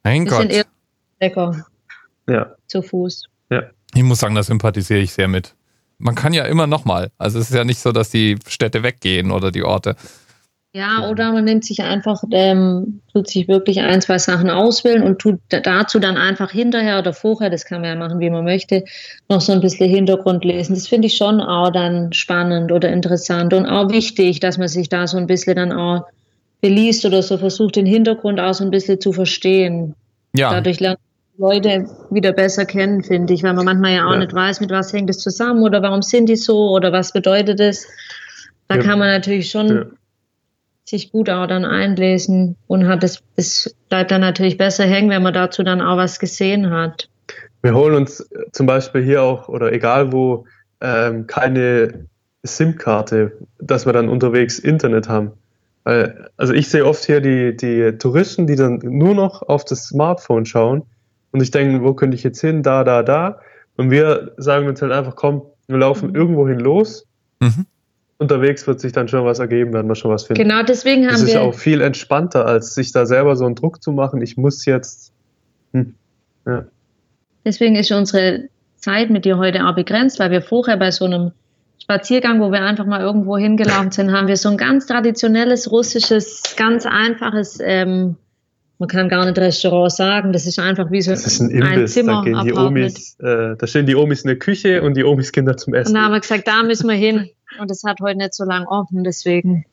[0.05, 0.43] Mein wir Gott.
[0.43, 0.65] sind eher
[1.21, 1.67] lecker.
[2.29, 2.55] Ja.
[2.69, 3.25] Zu Fuß.
[3.51, 3.65] Ja.
[3.95, 5.57] Ich muss sagen, da sympathisiere ich sehr mit.
[5.99, 7.11] Man kann ja immer nochmal.
[7.19, 9.97] Also es ist ja nicht so, dass die Städte weggehen oder die Orte.
[10.77, 15.19] Ja, oder man nimmt sich einfach, ähm, tut sich wirklich ein, zwei Sachen auswählen und
[15.19, 18.85] tut dazu dann einfach hinterher oder vorher, das kann man ja machen, wie man möchte,
[19.31, 20.75] noch so ein bisschen Hintergrund lesen.
[20.75, 24.91] Das finde ich schon auch dann spannend oder interessant und auch wichtig, dass man sich
[24.91, 26.05] da so ein bisschen dann auch
[26.61, 29.95] beliest oder so versucht, den Hintergrund auch so ein bisschen zu verstehen.
[30.35, 30.51] Ja.
[30.51, 30.99] Dadurch lernt
[31.39, 34.19] Leute wieder besser kennen, finde ich, weil man manchmal ja auch ja.
[34.19, 37.61] nicht weiß, mit was hängt es zusammen oder warum sind die so oder was bedeutet
[37.61, 37.87] es.
[38.69, 38.83] Da ja.
[38.83, 39.85] kann man natürlich schon ja
[40.89, 45.23] sich gut auch dann einlesen und hat es, es bleibt dann natürlich besser hängen, wenn
[45.23, 47.09] man dazu dann auch was gesehen hat.
[47.63, 50.47] Wir holen uns zum Beispiel hier auch oder egal wo
[50.81, 52.07] ähm, keine
[52.45, 55.33] SIM-Karte, dass wir dann unterwegs Internet haben.
[55.83, 59.87] Weil, also ich sehe oft hier die, die Touristen, die dann nur noch auf das
[59.87, 60.85] Smartphone schauen
[61.33, 63.41] und ich denke, wo könnte ich jetzt hin, da, da, da.
[63.77, 66.15] Und wir sagen uns halt einfach, komm, wir laufen mhm.
[66.15, 67.07] irgendwo hin los.
[67.41, 67.67] Mhm
[68.19, 70.43] unterwegs wird sich dann schon was ergeben, werden wir schon was finden.
[70.43, 71.21] Genau, deswegen haben wir.
[71.21, 74.23] Das ist auch viel entspannter, als sich da selber so einen Druck zu machen.
[74.23, 75.13] Ich muss jetzt.
[75.73, 75.95] Hm,
[76.47, 76.65] ja.
[77.45, 81.33] Deswegen ist unsere Zeit mit dir heute auch begrenzt, weil wir vorher bei so einem
[81.81, 86.43] Spaziergang, wo wir einfach mal irgendwo hingelaufen sind, haben wir so ein ganz traditionelles russisches,
[86.57, 88.17] ganz einfaches, ähm,
[88.79, 91.71] man kann gar nicht Restaurant sagen, das ist einfach wie so das ist ein, Imbiss,
[91.71, 92.13] ein Zimmer.
[92.17, 95.33] Da, gehen die Omis, äh, da stehen die Omis in der Küche und die Omis
[95.33, 95.91] Kinder zum Essen.
[95.91, 97.31] Und da haben wir gesagt, da müssen wir hin.
[97.59, 99.65] Und es hat heute nicht so lange offen, deswegen.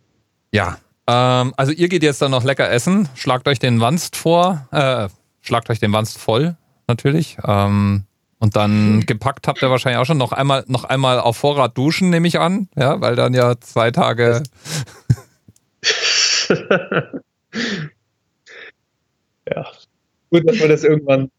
[0.52, 0.78] Ja,
[1.08, 3.10] ähm, also ihr geht jetzt dann noch lecker essen.
[3.16, 5.10] Schlagt euch den Wanst vor, äh,
[5.42, 6.56] schlagt euch den Wanst voll,
[6.88, 7.38] natürlich.
[7.46, 8.06] Ähm,
[8.40, 9.06] und dann mhm.
[9.06, 12.40] gepackt habt ihr wahrscheinlich auch schon noch einmal, noch einmal auf Vorrat duschen, nehme ich
[12.40, 12.68] an.
[12.76, 14.44] Ja, weil dann ja zwei Tage.
[19.50, 19.66] ja.
[20.30, 21.32] Gut, dass man das irgendwann,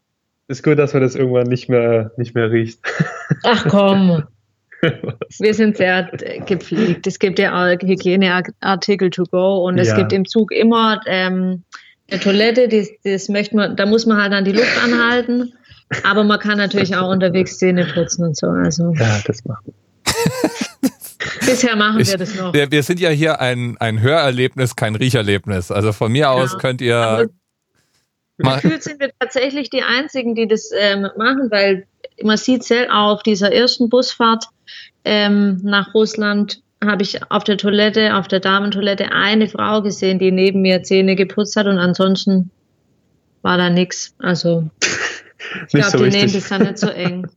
[0.47, 2.79] ist gut, dass man das irgendwann nicht mehr, nicht mehr riecht.
[3.43, 4.23] Ach komm.
[5.39, 6.09] Wir sind sehr
[6.45, 7.05] gepflegt.
[7.07, 9.97] Es gibt ja auch Hygieneartikel to go und es Ja.
[9.97, 11.63] gibt im Zug immer ähm,
[12.11, 15.53] eine Toilette, das, das möchte man, da muss man halt dann die Luft anhalten.
[16.03, 18.47] Aber man kann natürlich auch unterwegs Zähne putzen und so.
[18.47, 19.73] Also Ja, das machen
[21.45, 22.53] bisher machen Ich- wir das noch.
[22.53, 25.71] Wir, wir sind ja hier ein, ein Hörerlebnis, kein Riecherlebnis.
[25.71, 26.59] Also von mir aus Ja.
[26.59, 27.29] könnt ihr
[28.37, 31.85] Gefühlt sind wir tatsächlich die Einzigen, die das ähm, machen, weil
[32.23, 34.45] man sieht selbst auch auf dieser ersten Busfahrt
[35.03, 40.31] ähm, nach Russland habe ich auf der Toilette, auf der Damentoilette eine Frau gesehen, die
[40.31, 42.51] neben mir Zähne geputzt hat und ansonsten
[43.41, 44.13] war da nichts.
[44.19, 44.69] Also
[45.67, 47.27] ich glaube, so die nehmen das dann nicht so eng.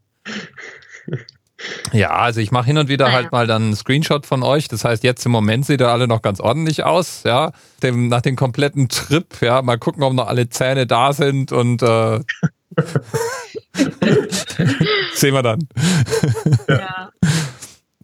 [1.93, 3.29] Ja, also ich mache hin und wieder Ah, halt ja.
[3.33, 4.69] mal dann einen Screenshot von euch.
[4.69, 7.53] Das heißt, jetzt im Moment seht ihr alle noch ganz ordentlich aus, ja.
[7.83, 11.83] Dem, nach dem kompletten Trip, ja, mal gucken, ob noch alle Zähne da sind und
[11.83, 12.21] äh,
[15.15, 15.61] sehen wir dann.
[16.69, 17.11] Ja.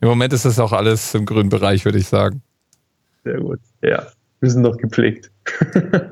[0.00, 2.42] Im Moment ist das auch alles im grünen Bereich, würde ich sagen.
[3.24, 3.60] Sehr gut.
[3.82, 4.06] Ja,
[4.40, 5.30] wir sind noch gepflegt.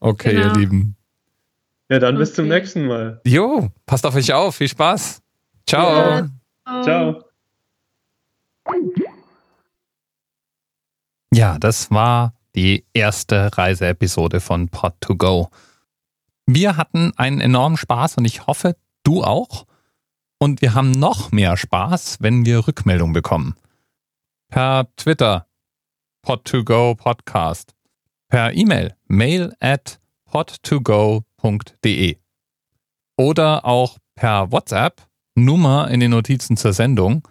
[0.00, 0.46] Okay, Genau.
[0.48, 0.96] ihr Lieben.
[1.88, 2.58] Ja, dann bis zum Okay.
[2.60, 3.20] nächsten Mal.
[3.24, 4.54] Jo, passt auf euch auf.
[4.56, 5.20] Viel Spaß.
[5.66, 6.28] Ciao.
[6.66, 6.82] Ja.
[6.82, 7.24] Ciao.
[11.32, 15.50] Ja, das war die erste Reiseepisode von Pod to Go.
[16.46, 19.64] Wir hatten einen enormen Spaß und ich hoffe, du auch.
[20.38, 23.54] Und wir haben noch mehr Spaß, wenn wir Rückmeldung bekommen.
[24.48, 25.46] Per Twitter,
[26.26, 27.74] pod2go podcast.
[28.28, 32.18] Per E-Mail, mail at pod2go.de.
[33.16, 37.26] Oder auch per WhatsApp, Nummer in den Notizen zur Sendung,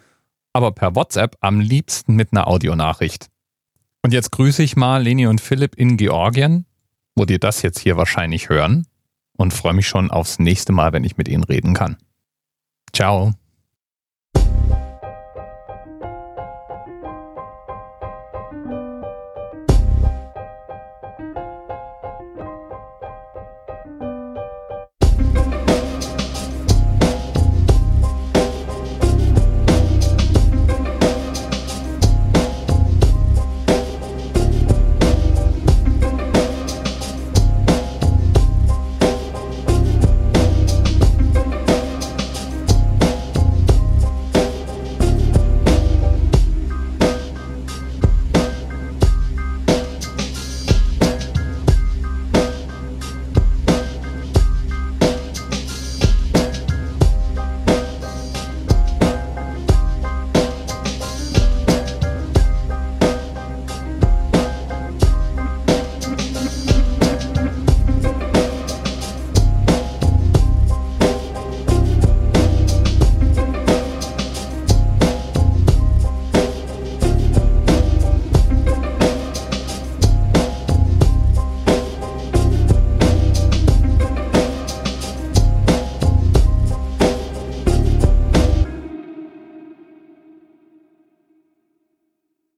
[0.52, 3.28] aber per WhatsApp am liebsten mit einer Audionachricht.
[4.02, 6.66] Und jetzt grüße ich mal Leni und Philipp in Georgien,
[7.14, 8.88] wo die das jetzt hier wahrscheinlich hören
[9.36, 11.96] und freue mich schon aufs nächste Mal, wenn ich mit ihnen reden kann.
[12.92, 13.34] Ciao.